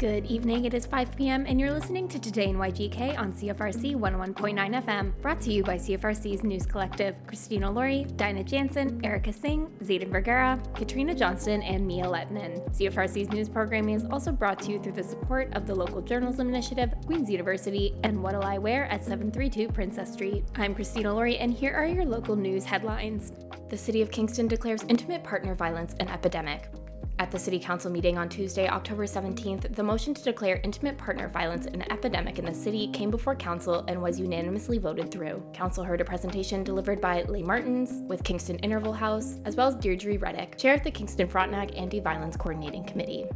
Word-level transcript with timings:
Good 0.00 0.24
evening. 0.24 0.64
It 0.64 0.72
is 0.72 0.86
5 0.86 1.14
p.m. 1.14 1.44
and 1.46 1.60
you're 1.60 1.74
listening 1.74 2.08
to 2.08 2.18
Today 2.18 2.46
in 2.46 2.56
YGK 2.56 3.18
on 3.18 3.34
CFRC 3.34 3.94
101.9 3.94 4.82
FM, 4.82 5.12
brought 5.20 5.42
to 5.42 5.52
you 5.52 5.62
by 5.62 5.76
CFRC's 5.76 6.42
News 6.42 6.64
Collective. 6.64 7.14
Christina 7.26 7.70
Laurie, 7.70 8.06
Dinah 8.16 8.44
Jansen, 8.44 8.98
Erica 9.04 9.30
Singh, 9.30 9.66
Zayden 9.82 10.10
Vergara, 10.10 10.58
Katrina 10.74 11.14
Johnston, 11.14 11.60
and 11.60 11.86
Mia 11.86 12.06
Lettinen. 12.06 12.66
CFRC's 12.74 13.28
news 13.28 13.50
programming 13.50 13.94
is 13.94 14.06
also 14.06 14.32
brought 14.32 14.58
to 14.60 14.72
you 14.72 14.78
through 14.78 14.92
the 14.92 15.02
support 15.02 15.54
of 15.54 15.66
the 15.66 15.74
Local 15.74 16.00
Journalism 16.00 16.48
Initiative, 16.48 16.94
Queen's 17.04 17.28
University, 17.28 17.94
and 18.02 18.22
What'll 18.22 18.42
I 18.42 18.56
Wear 18.56 18.86
at 18.86 19.04
732 19.04 19.68
Princess 19.68 20.14
Street. 20.14 20.44
I'm 20.54 20.74
Christina 20.74 21.12
Laurie, 21.12 21.36
and 21.36 21.52
here 21.52 21.74
are 21.74 21.84
your 21.84 22.06
local 22.06 22.36
news 22.36 22.64
headlines. 22.64 23.32
The 23.68 23.76
City 23.76 24.00
of 24.00 24.10
Kingston 24.10 24.48
declares 24.48 24.82
intimate 24.88 25.22
partner 25.22 25.54
violence 25.54 25.94
an 26.00 26.08
epidemic. 26.08 26.70
At 27.20 27.30
the 27.30 27.38
City 27.38 27.58
Council 27.58 27.90
meeting 27.90 28.16
on 28.16 28.30
Tuesday, 28.30 28.66
October 28.66 29.04
17th, 29.04 29.76
the 29.76 29.82
motion 29.82 30.14
to 30.14 30.22
declare 30.22 30.58
intimate 30.64 30.96
partner 30.96 31.28
violence 31.28 31.66
an 31.66 31.82
epidemic 31.92 32.38
in 32.38 32.46
the 32.46 32.54
city 32.54 32.88
came 32.94 33.10
before 33.10 33.34
Council 33.34 33.84
and 33.88 34.00
was 34.00 34.18
unanimously 34.18 34.78
voted 34.78 35.10
through. 35.10 35.42
Council 35.52 35.84
heard 35.84 36.00
a 36.00 36.04
presentation 36.04 36.64
delivered 36.64 36.98
by 36.98 37.22
Leigh 37.24 37.42
Martins 37.42 38.00
with 38.08 38.24
Kingston 38.24 38.56
Interval 38.60 38.94
House, 38.94 39.36
as 39.44 39.54
well 39.54 39.68
as 39.68 39.74
Deirdre 39.74 40.16
Reddick, 40.16 40.56
chair 40.56 40.72
of 40.72 40.82
the 40.82 40.90
Kingston 40.90 41.28
Frontenac 41.28 41.78
Anti 41.78 42.00
Violence 42.00 42.38
Coordinating 42.38 42.84
Committee. 42.84 43.26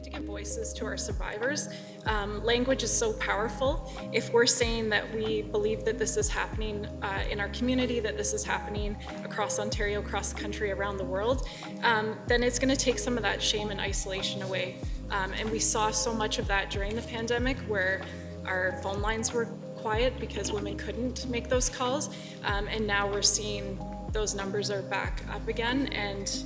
Need 0.00 0.12
to 0.12 0.18
give 0.18 0.24
voices 0.24 0.72
to 0.74 0.86
our 0.86 0.96
survivors. 0.96 1.68
Um, 2.06 2.42
language 2.42 2.82
is 2.82 2.90
so 2.90 3.12
powerful. 3.14 3.92
If 4.14 4.32
we're 4.32 4.46
saying 4.46 4.88
that 4.88 5.14
we 5.14 5.42
believe 5.42 5.84
that 5.84 5.98
this 5.98 6.16
is 6.16 6.26
happening 6.26 6.86
uh, 7.02 7.24
in 7.30 7.38
our 7.38 7.50
community, 7.50 8.00
that 8.00 8.16
this 8.16 8.32
is 8.32 8.42
happening 8.42 8.96
across 9.24 9.58
Ontario, 9.58 10.00
across 10.00 10.32
the 10.32 10.40
country, 10.40 10.72
around 10.72 10.96
the 10.96 11.04
world, 11.04 11.46
um, 11.82 12.18
then 12.26 12.42
it's 12.42 12.58
going 12.58 12.74
to 12.74 12.82
take 12.82 12.98
some 12.98 13.18
of 13.18 13.22
that 13.24 13.42
shame 13.42 13.68
and 13.68 13.78
isolation 13.78 14.40
away. 14.40 14.76
Um, 15.10 15.34
and 15.34 15.50
we 15.50 15.58
saw 15.58 15.90
so 15.90 16.14
much 16.14 16.38
of 16.38 16.48
that 16.48 16.70
during 16.70 16.96
the 16.96 17.02
pandemic 17.02 17.58
where 17.68 18.00
our 18.46 18.80
phone 18.82 19.02
lines 19.02 19.34
were 19.34 19.44
quiet 19.76 20.18
because 20.18 20.50
women 20.50 20.78
couldn't 20.78 21.28
make 21.28 21.50
those 21.50 21.68
calls. 21.68 22.08
Um, 22.44 22.68
and 22.68 22.86
now 22.86 23.06
we're 23.06 23.20
seeing 23.20 23.78
those 24.12 24.34
numbers 24.34 24.70
are 24.70 24.80
back 24.80 25.22
up 25.30 25.46
again. 25.46 25.88
And 25.88 26.42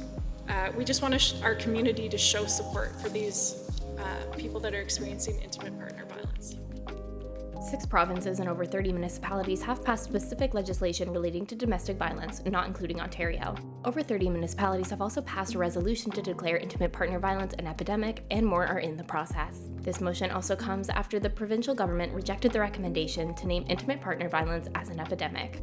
uh, 0.49 0.71
we 0.77 0.85
just 0.85 1.03
want 1.03 1.19
sh- 1.21 1.35
our 1.43 1.55
community 1.55 2.09
to 2.09 2.19
show 2.19 2.47
support 2.47 3.01
for 3.01 3.09
these 3.09 3.71
uh, 3.99 4.35
people 4.37 4.61
that 4.61 4.75
are 4.75 4.81
experiencing 4.81 5.41
intimate 5.43 5.79
partner 5.79 6.05
violence. 6.07 6.57
Six 7.71 7.87
provinces 7.87 8.41
and 8.41 8.49
over 8.49 8.67
30 8.67 8.93
municipalities 8.93 9.63
have 9.63 9.83
passed 9.83 10.05
specific 10.05 10.53
legislation 10.53 11.11
relating 11.11 11.47
to 11.47 11.55
domestic 11.55 11.97
violence, 11.97 12.45
not 12.45 12.67
including 12.67 13.01
Ontario. 13.01 13.55
Over 13.87 14.03
30 14.03 14.29
municipalities 14.29 14.91
have 14.91 15.01
also 15.01 15.23
passed 15.23 15.55
a 15.55 15.59
resolution 15.59 16.11
to 16.13 16.21
declare 16.21 16.59
intimate 16.59 16.93
partner 16.93 17.19
violence 17.19 17.55
an 17.55 17.67
epidemic, 17.67 18.23
and 18.31 18.45
more 18.45 18.67
are 18.67 18.81
in 18.81 18.99
the 18.99 19.05
process. 19.05 19.71
This 19.81 20.03
motion 20.03 20.31
also 20.31 20.55
comes 20.55 20.91
after 20.91 21.19
the 21.19 21.31
provincial 21.31 21.75
government 21.75 22.13
rejected 22.13 22.53
the 22.53 22.61
recommendation 22.61 23.35
to 23.35 23.47
name 23.47 23.65
intimate 23.69 24.01
partner 24.01 24.29
violence 24.29 24.69
as 24.75 24.91
an 24.91 25.01
epidemic. 25.01 25.63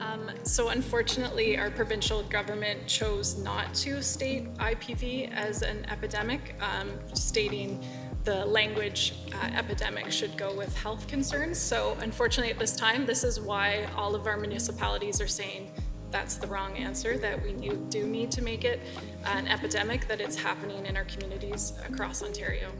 Um, 0.00 0.30
so, 0.42 0.68
unfortunately, 0.68 1.56
our 1.58 1.70
provincial 1.70 2.22
government 2.24 2.86
chose 2.86 3.38
not 3.38 3.74
to 3.76 4.02
state 4.02 4.52
IPV 4.54 5.32
as 5.32 5.62
an 5.62 5.84
epidemic, 5.86 6.54
um, 6.60 6.90
stating 7.14 7.82
the 8.24 8.44
language 8.46 9.14
uh, 9.34 9.50
epidemic 9.54 10.10
should 10.10 10.36
go 10.36 10.54
with 10.54 10.74
health 10.76 11.06
concerns. 11.06 11.58
So, 11.58 11.96
unfortunately, 12.00 12.52
at 12.52 12.58
this 12.58 12.74
time, 12.74 13.06
this 13.06 13.22
is 13.24 13.40
why 13.40 13.88
all 13.96 14.14
of 14.14 14.26
our 14.26 14.36
municipalities 14.36 15.20
are 15.20 15.28
saying 15.28 15.70
that's 16.10 16.36
the 16.36 16.46
wrong 16.46 16.76
answer, 16.76 17.18
that 17.18 17.42
we 17.42 17.52
do 17.88 18.06
need 18.06 18.30
to 18.30 18.40
make 18.40 18.64
it 18.64 18.80
an 19.26 19.48
epidemic, 19.48 20.06
that 20.06 20.20
it's 20.20 20.36
happening 20.36 20.86
in 20.86 20.96
our 20.96 21.04
communities 21.04 21.72
across 21.88 22.22
Ontario. 22.22 22.70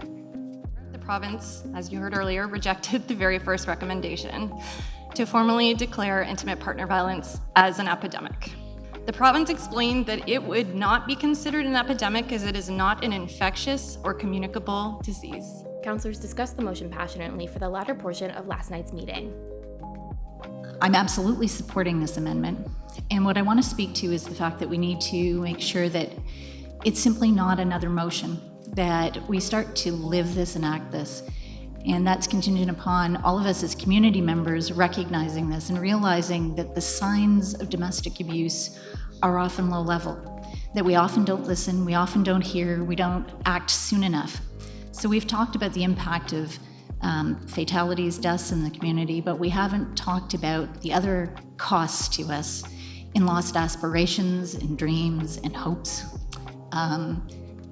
The 0.93 0.99
province, 1.01 1.65
as 1.75 1.93
you 1.93 1.99
heard 1.99 2.17
earlier, 2.17 2.47
rejected 2.47 3.09
the 3.09 3.15
very 3.15 3.41
first 3.41 3.67
recommendation 3.67 4.53
to 5.15 5.27
formally 5.27 5.75
declare 5.75 6.23
intimate 6.23 6.61
partner 6.61 6.87
violence 6.87 7.41
as 7.57 7.79
an 7.79 7.89
epidemic. 7.89 8.53
The 9.07 9.13
province 9.13 9.51
explained 9.51 10.07
that 10.07 10.29
it 10.29 10.43
would 10.43 10.75
not 10.75 11.07
be 11.07 11.15
considered 11.15 11.67
an 11.67 11.77
epidemic 11.77 12.33
as 12.33 12.45
it 12.45 12.57
is 12.57 12.71
not 12.71 13.05
an 13.05 13.13
infectious 13.13 13.99
or 14.03 14.15
communicable 14.15 15.01
disease. 15.05 15.65
Councillors 15.83 16.19
discussed 16.19 16.57
the 16.57 16.63
motion 16.63 16.89
passionately 16.89 17.47
for 17.47 17.59
the 17.59 17.69
latter 17.69 17.95
portion 17.95 18.31
of 18.31 18.47
last 18.47 18.71
night's 18.71 18.93
meeting. 18.93 19.33
I'm 20.81 20.95
absolutely 20.95 21.49
supporting 21.49 22.01
this 22.01 22.17
amendment. 22.17 22.67
And 23.11 23.25
what 23.25 23.37
I 23.37 23.43
want 23.43 23.63
to 23.63 23.69
speak 23.69 23.95
to 23.97 24.13
is 24.13 24.25
the 24.25 24.35
fact 24.35 24.59
that 24.59 24.69
we 24.69 24.79
need 24.79 25.01
to 25.03 25.41
make 25.43 25.61
sure 25.61 25.89
that 25.91 26.11
it's 26.85 27.01
simply 27.01 27.31
not 27.31 27.61
another 27.61 27.91
motion, 27.91 28.41
that 28.69 29.29
we 29.29 29.39
start 29.41 29.77
to 29.77 29.93
live 29.93 30.35
this 30.35 30.57
and 30.57 30.65
act 30.65 30.91
this. 30.91 31.23
And 31.87 32.07
that's 32.07 32.27
contingent 32.27 32.71
upon 32.71 33.17
all 33.19 33.39
of 33.39 33.45
us 33.45 33.63
as 33.63 33.75
community 33.75 34.21
members 34.21 34.73
recognizing 34.73 35.51
this 35.51 35.69
and 35.69 35.79
realizing 35.79 36.55
that 36.57 36.75
the 36.75 36.81
signs 36.81 37.55
of 37.55 37.69
domestic 37.69 38.21
abuse 38.21 38.79
are 39.23 39.39
often 39.39 39.69
low 39.69 39.83
level, 39.83 40.43
that 40.75 40.85
we 40.85 40.95
often 40.95 41.25
don't 41.25 41.45
listen, 41.45 41.85
we 41.85 41.95
often 41.95 42.23
don't 42.23 42.41
hear, 42.41 42.83
we 42.83 42.97
don't 42.97 43.29
act 43.45 43.71
soon 43.71 44.03
enough. 44.03 44.41
So 44.93 45.09
we've 45.09 45.27
talked 45.27 45.57
about 45.57 45.75
the 45.75 45.85
impact 45.85 46.33
of 46.33 46.59
um, 47.03 47.47
fatalities, 47.47 48.17
deaths 48.17 48.51
in 48.51 48.65
the 48.65 48.71
community, 48.71 49.21
but 49.21 49.39
we 49.39 49.51
haven't 49.51 49.95
talked 49.95 50.33
about 50.33 50.81
the 50.81 50.93
other 50.93 51.35
costs 51.59 52.09
to 52.17 52.23
us 52.33 52.65
in 53.15 53.27
lost 53.27 53.57
aspirations, 53.57 54.55
in 54.55 54.75
dreams, 54.75 55.37
and 55.45 55.55
hopes. 55.55 56.05
Um, 56.73 57.27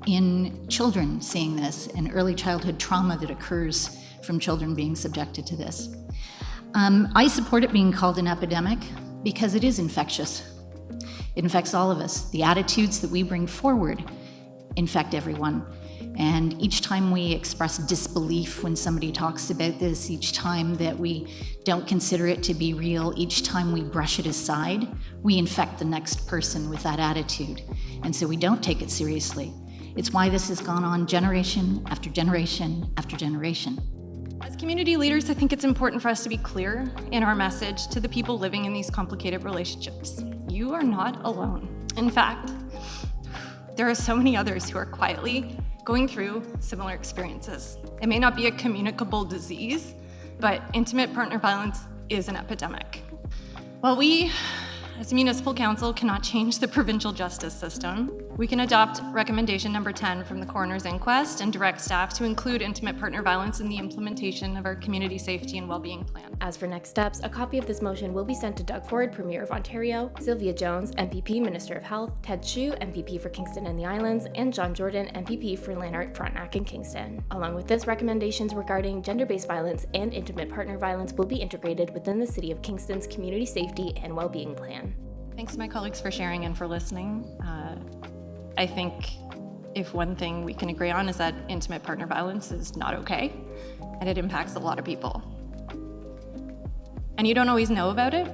in 0.06 0.66
children 0.68 1.20
seeing 1.20 1.56
this, 1.56 1.86
and 1.88 2.10
early 2.12 2.34
childhood 2.34 2.78
trauma 2.78 3.16
that 3.18 3.30
occurs 3.30 4.01
from 4.24 4.38
children 4.38 4.74
being 4.74 4.94
subjected 4.96 5.46
to 5.46 5.56
this. 5.56 5.94
Um, 6.74 7.12
I 7.14 7.28
support 7.28 7.64
it 7.64 7.72
being 7.72 7.92
called 7.92 8.18
an 8.18 8.26
epidemic 8.26 8.78
because 9.22 9.54
it 9.54 9.64
is 9.64 9.78
infectious. 9.78 10.42
It 11.34 11.44
infects 11.44 11.74
all 11.74 11.90
of 11.90 11.98
us. 11.98 12.30
The 12.30 12.42
attitudes 12.42 13.00
that 13.00 13.10
we 13.10 13.22
bring 13.22 13.46
forward 13.46 14.04
infect 14.76 15.14
everyone. 15.14 15.66
And 16.18 16.60
each 16.60 16.82
time 16.82 17.10
we 17.10 17.32
express 17.32 17.78
disbelief 17.78 18.62
when 18.62 18.76
somebody 18.76 19.12
talks 19.12 19.50
about 19.50 19.78
this, 19.78 20.10
each 20.10 20.32
time 20.32 20.74
that 20.74 20.98
we 20.98 21.32
don't 21.64 21.86
consider 21.86 22.26
it 22.26 22.42
to 22.44 22.54
be 22.54 22.74
real, 22.74 23.14
each 23.16 23.44
time 23.44 23.72
we 23.72 23.82
brush 23.82 24.18
it 24.18 24.26
aside, 24.26 24.88
we 25.22 25.38
infect 25.38 25.78
the 25.78 25.86
next 25.86 26.26
person 26.26 26.68
with 26.68 26.82
that 26.82 27.00
attitude. 27.00 27.62
And 28.02 28.14
so 28.14 28.26
we 28.26 28.36
don't 28.36 28.62
take 28.62 28.82
it 28.82 28.90
seriously. 28.90 29.54
It's 29.96 30.12
why 30.12 30.28
this 30.28 30.48
has 30.48 30.60
gone 30.60 30.84
on 30.84 31.06
generation 31.06 31.82
after 31.88 32.10
generation 32.10 32.92
after 32.96 33.16
generation. 33.16 33.80
As 34.42 34.56
community 34.56 34.96
leaders, 34.96 35.30
I 35.30 35.34
think 35.34 35.52
it's 35.52 35.64
important 35.64 36.02
for 36.02 36.08
us 36.08 36.24
to 36.24 36.28
be 36.28 36.36
clear 36.36 36.92
in 37.12 37.22
our 37.22 37.34
message 37.34 37.86
to 37.88 38.00
the 38.00 38.08
people 38.08 38.38
living 38.38 38.64
in 38.64 38.72
these 38.72 38.90
complicated 38.90 39.44
relationships. 39.44 40.22
You 40.48 40.74
are 40.74 40.82
not 40.82 41.24
alone. 41.24 41.86
In 41.96 42.10
fact, 42.10 42.50
there 43.76 43.88
are 43.88 43.94
so 43.94 44.16
many 44.16 44.36
others 44.36 44.68
who 44.68 44.78
are 44.78 44.86
quietly 44.86 45.56
going 45.84 46.08
through 46.08 46.42
similar 46.58 46.92
experiences. 46.92 47.78
It 48.00 48.08
may 48.08 48.18
not 48.18 48.34
be 48.34 48.48
a 48.48 48.50
communicable 48.52 49.24
disease, 49.24 49.94
but 50.40 50.60
intimate 50.74 51.14
partner 51.14 51.38
violence 51.38 51.78
is 52.08 52.28
an 52.28 52.34
epidemic. 52.34 53.02
While 53.80 53.96
we, 53.96 54.32
as 55.02 55.12
municipal 55.12 55.52
council, 55.52 55.92
cannot 55.92 56.22
change 56.22 56.60
the 56.60 56.68
provincial 56.68 57.10
justice 57.10 57.52
system, 57.52 58.08
we 58.36 58.46
can 58.46 58.60
adopt 58.60 59.00
recommendation 59.12 59.72
number 59.72 59.92
10 59.92 60.24
from 60.24 60.38
the 60.38 60.46
coroner's 60.46 60.86
inquest 60.86 61.40
and 61.40 61.52
direct 61.52 61.80
staff 61.80 62.14
to 62.14 62.24
include 62.24 62.62
intimate 62.62 62.98
partner 62.98 63.20
violence 63.20 63.58
in 63.58 63.68
the 63.68 63.76
implementation 63.76 64.56
of 64.56 64.64
our 64.64 64.76
community 64.76 65.18
safety 65.18 65.58
and 65.58 65.68
well-being 65.68 66.04
plan. 66.04 66.34
As 66.40 66.56
for 66.56 66.68
next 66.68 66.90
steps, 66.90 67.20
a 67.24 67.28
copy 67.28 67.58
of 67.58 67.66
this 67.66 67.82
motion 67.82 68.14
will 68.14 68.24
be 68.24 68.32
sent 68.32 68.56
to 68.58 68.62
Doug 68.62 68.88
Ford, 68.88 69.12
Premier 69.12 69.42
of 69.42 69.50
Ontario, 69.50 70.10
Sylvia 70.20 70.52
Jones, 70.52 70.92
MPP, 70.92 71.42
Minister 71.42 71.74
of 71.74 71.82
Health, 71.82 72.12
Ted 72.22 72.44
Hsu, 72.44 72.70
MPP 72.80 73.20
for 73.20 73.28
Kingston 73.28 73.66
and 73.66 73.78
the 73.78 73.84
Islands, 73.84 74.26
and 74.36 74.54
John 74.54 74.72
Jordan, 74.72 75.10
MPP 75.14 75.58
for 75.58 75.74
Lanark, 75.74 76.14
Frontenac, 76.14 76.54
and 76.54 76.66
Kingston. 76.66 77.22
Along 77.32 77.54
with 77.54 77.66
this, 77.66 77.86
recommendations 77.86 78.54
regarding 78.54 79.02
gender 79.02 79.26
based 79.26 79.48
violence 79.48 79.84
and 79.94 80.14
intimate 80.14 80.48
partner 80.48 80.78
violence 80.78 81.12
will 81.12 81.26
be 81.26 81.36
integrated 81.36 81.92
within 81.92 82.18
the 82.18 82.26
City 82.26 82.52
of 82.52 82.62
Kingston's 82.62 83.06
Community 83.08 83.46
Safety 83.46 83.92
and 84.02 84.16
well-being 84.16 84.54
Plan. 84.54 84.91
Thanks 85.36 85.54
to 85.54 85.58
my 85.58 85.68
colleagues 85.68 86.00
for 86.00 86.10
sharing 86.10 86.44
and 86.44 86.56
for 86.56 86.66
listening. 86.66 87.24
Uh, 87.42 87.76
I 88.58 88.66
think 88.66 89.12
if 89.74 89.94
one 89.94 90.14
thing 90.14 90.44
we 90.44 90.52
can 90.52 90.68
agree 90.68 90.90
on 90.90 91.08
is 91.08 91.16
that 91.16 91.34
intimate 91.48 91.82
partner 91.82 92.06
violence 92.06 92.52
is 92.52 92.76
not 92.76 92.94
okay 92.94 93.32
and 94.00 94.08
it 94.08 94.18
impacts 94.18 94.56
a 94.56 94.58
lot 94.58 94.78
of 94.78 94.84
people. 94.84 95.22
And 97.16 97.26
you 97.26 97.34
don't 97.34 97.48
always 97.48 97.70
know 97.70 97.90
about 97.90 98.12
it 98.12 98.30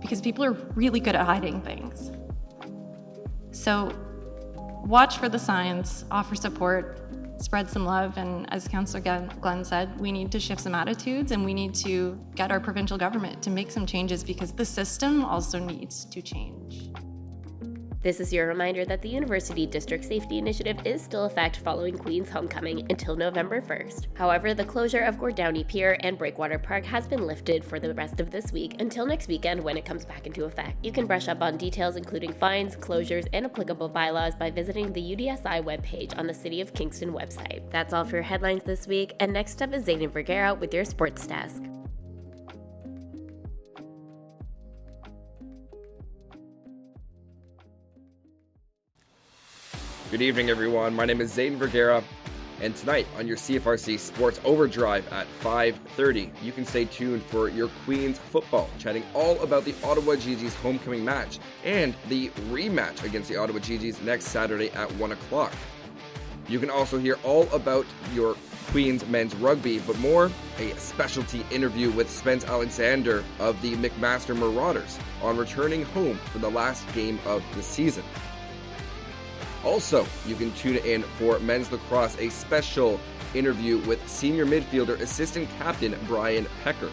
because 0.00 0.20
people 0.20 0.44
are 0.44 0.52
really 0.74 0.98
good 0.98 1.14
at 1.14 1.24
hiding 1.24 1.60
things. 1.62 2.10
So 3.52 3.92
watch 4.84 5.18
for 5.18 5.28
the 5.28 5.38
signs, 5.38 6.04
offer 6.10 6.34
support, 6.34 7.05
spread 7.38 7.68
some 7.68 7.84
love, 7.84 8.16
and 8.18 8.52
as 8.52 8.68
Councillor 8.68 9.28
Glenn 9.40 9.64
said, 9.64 10.00
we 10.00 10.10
need 10.12 10.32
to 10.32 10.40
shift 10.40 10.60
some 10.60 10.74
attitudes 10.74 11.32
and 11.32 11.44
we 11.44 11.54
need 11.54 11.74
to 11.76 12.18
get 12.34 12.50
our 12.50 12.60
provincial 12.60 12.98
government 12.98 13.42
to 13.42 13.50
make 13.50 13.70
some 13.70 13.86
changes 13.86 14.24
because 14.24 14.52
the 14.52 14.64
system 14.64 15.24
also 15.24 15.58
needs 15.58 16.04
to 16.06 16.22
change. 16.22 16.90
This 18.06 18.20
is 18.20 18.32
your 18.32 18.46
reminder 18.46 18.84
that 18.84 19.02
the 19.02 19.08
University 19.08 19.66
District 19.66 20.04
Safety 20.04 20.38
Initiative 20.38 20.78
is 20.84 21.02
still 21.02 21.24
in 21.24 21.30
effect 21.32 21.56
following 21.56 21.98
Queen's 21.98 22.30
homecoming 22.30 22.86
until 22.88 23.16
November 23.16 23.60
1st. 23.60 24.06
However, 24.14 24.54
the 24.54 24.64
closure 24.64 25.00
of 25.00 25.18
Gord 25.18 25.34
Downie 25.34 25.64
Pier 25.64 25.96
and 26.04 26.16
Breakwater 26.16 26.56
Park 26.56 26.84
has 26.84 27.08
been 27.08 27.26
lifted 27.26 27.64
for 27.64 27.80
the 27.80 27.92
rest 27.94 28.20
of 28.20 28.30
this 28.30 28.52
week 28.52 28.80
until 28.80 29.06
next 29.06 29.26
weekend 29.26 29.60
when 29.60 29.76
it 29.76 29.84
comes 29.84 30.04
back 30.04 30.24
into 30.24 30.44
effect. 30.44 30.76
You 30.84 30.92
can 30.92 31.08
brush 31.08 31.26
up 31.26 31.42
on 31.42 31.56
details 31.56 31.96
including 31.96 32.32
fines, 32.32 32.76
closures, 32.76 33.26
and 33.32 33.44
applicable 33.44 33.88
bylaws 33.88 34.36
by 34.36 34.52
visiting 34.52 34.92
the 34.92 35.02
UDSI 35.16 35.64
webpage 35.64 36.16
on 36.16 36.28
the 36.28 36.34
City 36.34 36.60
of 36.60 36.72
Kingston 36.74 37.10
website. 37.10 37.68
That's 37.72 37.92
all 37.92 38.04
for 38.04 38.14
your 38.14 38.22
headlines 38.22 38.62
this 38.62 38.86
week, 38.86 39.14
and 39.18 39.32
next 39.32 39.60
up 39.60 39.74
is 39.74 39.84
Zayden 39.84 40.12
Vergara 40.12 40.54
with 40.54 40.72
your 40.72 40.84
sports 40.84 41.26
desk. 41.26 41.60
Good 50.16 50.24
evening, 50.24 50.48
everyone. 50.48 50.94
My 50.94 51.04
name 51.04 51.20
is 51.20 51.36
Zayden 51.36 51.56
Vergara, 51.56 52.02
and 52.62 52.74
tonight 52.74 53.06
on 53.18 53.26
your 53.26 53.36
CFRC 53.36 53.98
Sports 53.98 54.40
Overdrive 54.46 55.06
at 55.12 55.26
5:30, 55.42 56.30
you 56.42 56.52
can 56.52 56.64
stay 56.64 56.86
tuned 56.86 57.22
for 57.24 57.50
your 57.50 57.68
Queens 57.84 58.18
football, 58.18 58.70
chatting 58.78 59.02
all 59.12 59.38
about 59.42 59.66
the 59.66 59.74
Ottawa 59.84 60.16
Gee-Gees 60.16 60.54
homecoming 60.54 61.04
match 61.04 61.38
and 61.66 61.94
the 62.08 62.30
rematch 62.48 63.04
against 63.04 63.28
the 63.28 63.36
Ottawa 63.36 63.58
Gee-Gees 63.58 64.00
next 64.00 64.28
Saturday 64.28 64.70
at 64.70 64.90
1 64.92 65.12
o'clock. 65.12 65.52
You 66.48 66.60
can 66.60 66.70
also 66.70 66.96
hear 66.96 67.18
all 67.22 67.46
about 67.52 67.84
your 68.14 68.36
Queens 68.68 69.06
men's 69.08 69.34
rugby, 69.36 69.80
but 69.80 69.98
more 69.98 70.30
a 70.58 70.70
specialty 70.78 71.44
interview 71.50 71.90
with 71.90 72.10
Spence 72.10 72.46
Alexander 72.46 73.22
of 73.38 73.60
the 73.60 73.74
McMaster 73.76 74.34
Marauders 74.34 74.98
on 75.22 75.36
returning 75.36 75.84
home 75.84 76.16
for 76.32 76.38
the 76.38 76.50
last 76.50 76.90
game 76.94 77.18
of 77.26 77.42
the 77.54 77.62
season. 77.62 78.02
Also, 79.66 80.06
you 80.28 80.36
can 80.36 80.52
tune 80.52 80.76
in 80.76 81.02
for 81.18 81.40
men's 81.40 81.72
lacrosse, 81.72 82.16
a 82.20 82.28
special 82.28 83.00
interview 83.34 83.78
with 83.78 84.08
senior 84.08 84.46
midfielder 84.46 84.98
assistant 85.00 85.48
captain 85.58 85.98
Brian 86.06 86.46
Pecker. 86.62 86.90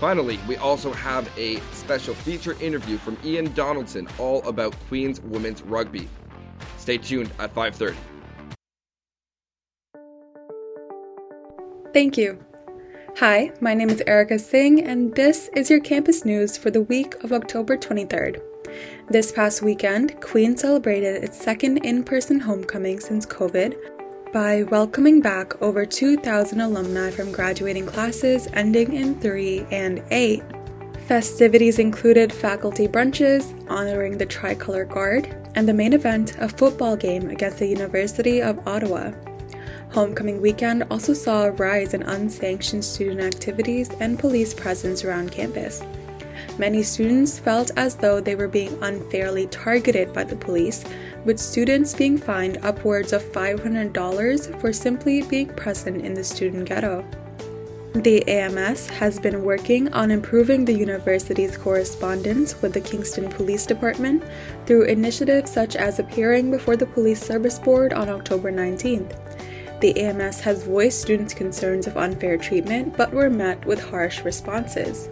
Finally, 0.00 0.40
we 0.48 0.56
also 0.56 0.92
have 0.92 1.30
a 1.38 1.60
special 1.72 2.12
feature 2.12 2.56
interview 2.60 2.98
from 2.98 3.16
Ian 3.24 3.52
Donaldson 3.54 4.08
all 4.18 4.42
about 4.48 4.74
Queens 4.88 5.20
women's 5.20 5.62
rugby. 5.62 6.08
Stay 6.78 6.98
tuned 6.98 7.30
at 7.38 7.54
5:30. 7.54 7.94
Thank 11.94 12.18
you. 12.18 12.44
Hi, 13.18 13.52
my 13.60 13.74
name 13.74 13.90
is 13.90 14.02
Erica 14.06 14.38
Singh, 14.38 14.82
and 14.82 15.14
this 15.14 15.50
is 15.54 15.70
your 15.70 15.80
campus 15.80 16.24
news 16.24 16.56
for 16.56 16.70
the 16.70 16.82
week 16.82 17.14
of 17.22 17.32
October 17.32 17.76
23rd. 17.76 18.49
This 19.08 19.32
past 19.32 19.62
weekend, 19.62 20.20
Queen 20.20 20.56
celebrated 20.56 21.24
its 21.24 21.40
second 21.40 21.78
in 21.78 22.04
person 22.04 22.40
homecoming 22.40 23.00
since 23.00 23.26
COVID 23.26 23.76
by 24.32 24.62
welcoming 24.64 25.20
back 25.20 25.60
over 25.60 25.84
2,000 25.84 26.60
alumni 26.60 27.10
from 27.10 27.32
graduating 27.32 27.86
classes 27.86 28.48
ending 28.52 28.94
in 28.94 29.18
3 29.18 29.66
and 29.72 30.02
8. 30.10 30.42
Festivities 31.08 31.80
included 31.80 32.32
faculty 32.32 32.86
brunches, 32.86 33.52
honoring 33.68 34.16
the 34.16 34.26
Tricolor 34.26 34.84
Guard, 34.84 35.36
and 35.56 35.68
the 35.68 35.74
main 35.74 35.92
event, 35.92 36.36
a 36.38 36.48
football 36.48 36.96
game 36.96 37.30
against 37.30 37.58
the 37.58 37.66
University 37.66 38.40
of 38.40 38.64
Ottawa. 38.68 39.10
Homecoming 39.90 40.40
weekend 40.40 40.84
also 40.88 41.12
saw 41.12 41.46
a 41.46 41.50
rise 41.50 41.94
in 41.94 42.04
unsanctioned 42.04 42.84
student 42.84 43.20
activities 43.20 43.90
and 43.98 44.20
police 44.20 44.54
presence 44.54 45.04
around 45.04 45.32
campus. 45.32 45.82
Many 46.60 46.82
students 46.82 47.38
felt 47.38 47.70
as 47.78 47.94
though 47.94 48.20
they 48.20 48.34
were 48.34 48.46
being 48.46 48.76
unfairly 48.82 49.46
targeted 49.46 50.12
by 50.12 50.24
the 50.24 50.36
police, 50.36 50.84
with 51.24 51.38
students 51.38 51.94
being 51.94 52.18
fined 52.18 52.58
upwards 52.60 53.14
of 53.14 53.22
$500 53.22 54.60
for 54.60 54.70
simply 54.70 55.22
being 55.22 55.48
present 55.54 56.04
in 56.04 56.12
the 56.12 56.22
student 56.22 56.68
ghetto. 56.68 57.02
The 57.94 58.28
AMS 58.28 58.88
has 58.88 59.18
been 59.18 59.42
working 59.42 59.90
on 59.94 60.10
improving 60.10 60.66
the 60.66 60.74
university's 60.74 61.56
correspondence 61.56 62.60
with 62.60 62.74
the 62.74 62.82
Kingston 62.82 63.30
Police 63.30 63.64
Department 63.64 64.22
through 64.66 64.82
initiatives 64.82 65.50
such 65.50 65.76
as 65.76 65.98
appearing 65.98 66.50
before 66.50 66.76
the 66.76 66.84
Police 66.84 67.22
Service 67.22 67.58
Board 67.58 67.94
on 67.94 68.10
October 68.10 68.52
19th. 68.52 69.16
The 69.80 69.98
AMS 69.98 70.40
has 70.40 70.64
voiced 70.64 71.00
students' 71.00 71.32
concerns 71.32 71.86
of 71.86 71.96
unfair 71.96 72.36
treatment 72.36 72.98
but 72.98 73.14
were 73.14 73.30
met 73.30 73.64
with 73.64 73.80
harsh 73.82 74.20
responses. 74.26 75.08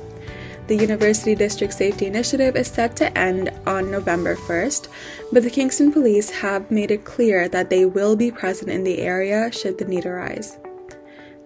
The 0.69 0.77
University 0.77 1.35
District 1.35 1.73
Safety 1.73 2.05
Initiative 2.05 2.55
is 2.55 2.69
set 2.69 2.95
to 2.97 3.17
end 3.17 3.51
on 3.67 3.91
November 3.91 4.37
1st, 4.37 4.89
but 5.33 5.43
the 5.43 5.49
Kingston 5.49 5.91
Police 5.91 6.29
have 6.29 6.71
made 6.71 6.91
it 6.91 7.07
clear 7.07 7.49
that 7.49 7.71
they 7.71 7.87
will 7.87 8.15
be 8.15 8.31
present 8.31 8.71
in 8.71 8.85
the 8.85 8.99
area 8.99 9.51
should 9.51 9.79
the 9.79 9.87
need 9.87 10.05
arise. 10.05 10.59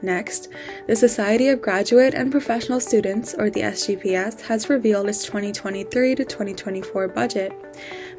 Next, 0.02 0.48
the 0.88 0.96
Society 0.96 1.50
of 1.50 1.62
Graduate 1.62 2.14
and 2.14 2.32
Professional 2.32 2.80
Students, 2.80 3.32
or 3.32 3.48
the 3.48 3.60
SGPS, 3.60 4.40
has 4.40 4.68
revealed 4.68 5.08
its 5.08 5.24
2023 5.24 6.16
to 6.16 6.24
2024 6.24 7.06
budget. 7.06 7.52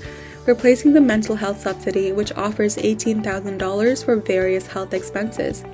replacing 0.46 0.94
the 0.94 1.00
mental 1.00 1.36
health 1.36 1.60
subsidy, 1.60 2.10
which 2.10 2.32
offers 2.32 2.76
$18,000 2.76 4.04
for 4.04 4.16
various 4.16 4.66
health 4.66 4.94
expenses. 4.94 5.64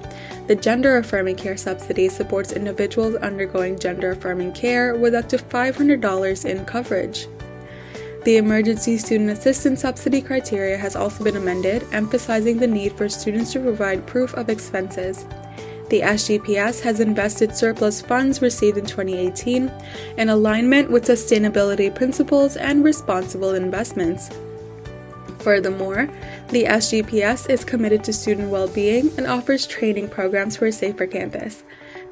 The 0.47 0.57
gender 0.57 0.99
affirming 0.99 1.37
care 1.37 1.57
subsidy 1.57 2.11
supports 2.11 2.53
individuals 2.53 3.15
undergoing 3.15 3.79
gender 3.79 4.11
affirming 4.11 4.53
care 4.53 4.97
with 4.97 5.15
up 5.15 5.29
to 5.31 5.39
$500 5.39 6.45
in 6.45 6.65
coverage. 6.67 7.27
The 8.25 8.39
Emergency 8.39 8.97
Student 8.97 9.29
Assistance 9.29 9.83
Subsidy 9.83 10.23
criteria 10.23 10.79
has 10.79 10.97
also 10.97 11.23
been 11.23 11.37
amended, 11.37 11.87
emphasizing 11.93 12.57
the 12.57 12.67
need 12.67 12.97
for 12.97 13.07
students 13.07 13.53
to 13.53 13.61
provide 13.61 14.07
proof 14.07 14.33
of 14.33 14.49
expenses. 14.49 15.27
The 15.91 16.01
SGPS 16.01 16.81
has 16.81 17.01
invested 17.01 17.55
surplus 17.55 18.01
funds 18.01 18.41
received 18.41 18.79
in 18.79 18.87
2018 18.87 19.71
in 20.17 20.29
alignment 20.31 20.91
with 20.91 21.05
sustainability 21.05 21.95
principles 21.95 22.57
and 22.57 22.83
responsible 22.83 23.55
investments. 23.55 24.31
Furthermore, 25.41 26.09
the 26.49 26.65
SGPS 26.65 27.51
is 27.51 27.63
committed 27.63 28.03
to 28.05 28.15
student 28.15 28.49
well 28.49 28.69
being 28.69 29.11
and 29.19 29.27
offers 29.27 29.67
training 29.67 30.09
programs 30.09 30.57
for 30.57 30.65
a 30.65 30.73
safer 30.73 31.07
campus. 31.07 31.63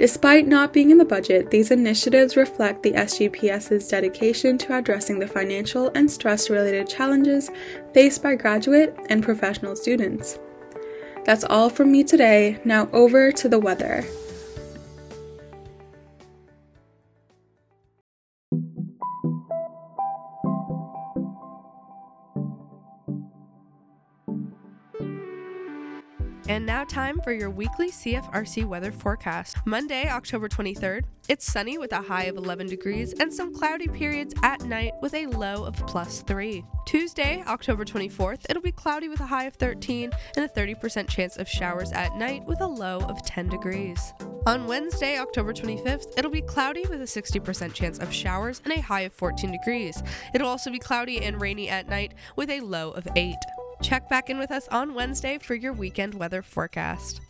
Despite 0.03 0.49
not 0.49 0.73
being 0.73 0.91
in 0.91 0.99
the 0.99 1.05
budget, 1.05 1.53
these 1.53 1.71
initiatives 1.71 2.37
reflect 2.37 2.83
the 2.83 2.91
SGPS's 2.91 3.87
dedication 3.87 4.59
to 4.59 4.77
addressing 4.77 5.21
the 5.21 5.29
financial 5.29 5.93
and 5.95 6.11
stress 6.11 6.51
related 6.51 6.89
challenges 6.89 7.53
faced 7.95 8.21
by 8.21 8.35
graduate 8.35 8.99
and 9.11 9.23
professional 9.23 9.77
students. 9.77 10.41
That's 11.25 11.45
all 11.45 11.71
from 11.71 11.93
me 11.93 12.03
today. 12.03 12.59
Now 12.65 12.89
over 12.93 13.31
to 13.31 13.49
the 13.49 13.61
weather. 13.61 14.05
And 26.53 26.67
now, 26.67 26.85
time 26.85 27.19
for 27.25 27.33
your 27.33 27.49
weekly 27.49 27.91
CFRC 27.91 28.67
weather 28.67 28.93
forecast. 28.93 29.57
Monday, 29.65 30.11
October 30.11 30.51
23rd, 30.51 31.05
it's 31.27 31.51
sunny 31.51 31.79
with 31.79 31.95
a 31.95 32.03
high 32.03 32.25
of 32.25 32.37
11 32.37 32.67
degrees 32.67 33.15
and 33.19 33.33
some 33.33 33.55
cloudy 33.55 33.89
periods 33.89 34.35
at 34.43 34.61
night 34.61 34.93
with 35.01 35.15
a 35.15 35.25
low 35.29 35.65
of 35.65 35.75
plus 35.87 36.21
3. 36.21 36.63
Tuesday, 36.85 37.43
October 37.47 37.87
24th, 37.87 38.45
it'll 38.51 38.61
be 38.61 38.71
cloudy 38.71 39.09
with 39.09 39.21
a 39.21 39.27
high 39.27 39.45
of 39.45 39.55
13 39.55 40.11
and 40.37 40.45
a 40.45 40.49
30% 40.49 41.09
chance 41.09 41.39
of 41.39 41.49
showers 41.49 41.91
at 41.93 42.17
night 42.17 42.45
with 42.45 42.61
a 42.61 42.67
low 42.67 42.99
of 43.01 43.25
10 43.25 43.49
degrees. 43.49 44.13
On 44.45 44.67
Wednesday, 44.67 45.19
October 45.19 45.55
25th, 45.55 46.19
it'll 46.19 46.31
be 46.31 46.43
cloudy 46.43 46.85
with 46.91 47.01
a 47.01 47.05
60% 47.05 47.73
chance 47.73 47.99
of 47.99 48.13
showers 48.13 48.61
and 48.67 48.75
a 48.75 48.81
high 48.83 49.03
of 49.03 49.15
14 49.15 49.51
degrees. 49.51 50.03
It'll 50.35 50.49
also 50.49 50.71
be 50.71 50.79
cloudy 50.79 51.25
and 51.25 51.41
rainy 51.41 51.71
at 51.71 51.89
night 51.89 52.13
with 52.37 52.51
a 52.51 52.61
low 52.61 52.91
of 52.91 53.09
8. 53.17 53.37
Check 53.83 54.09
back 54.09 54.31
in 54.31 54.39
with 54.39 54.53
us 54.53 54.69
on 54.69 54.95
Wednesday 54.95 55.39
for 55.39 55.55
your 55.55 55.73
weekend 55.73 56.15
weather 56.15 56.41
forecast. 56.41 57.21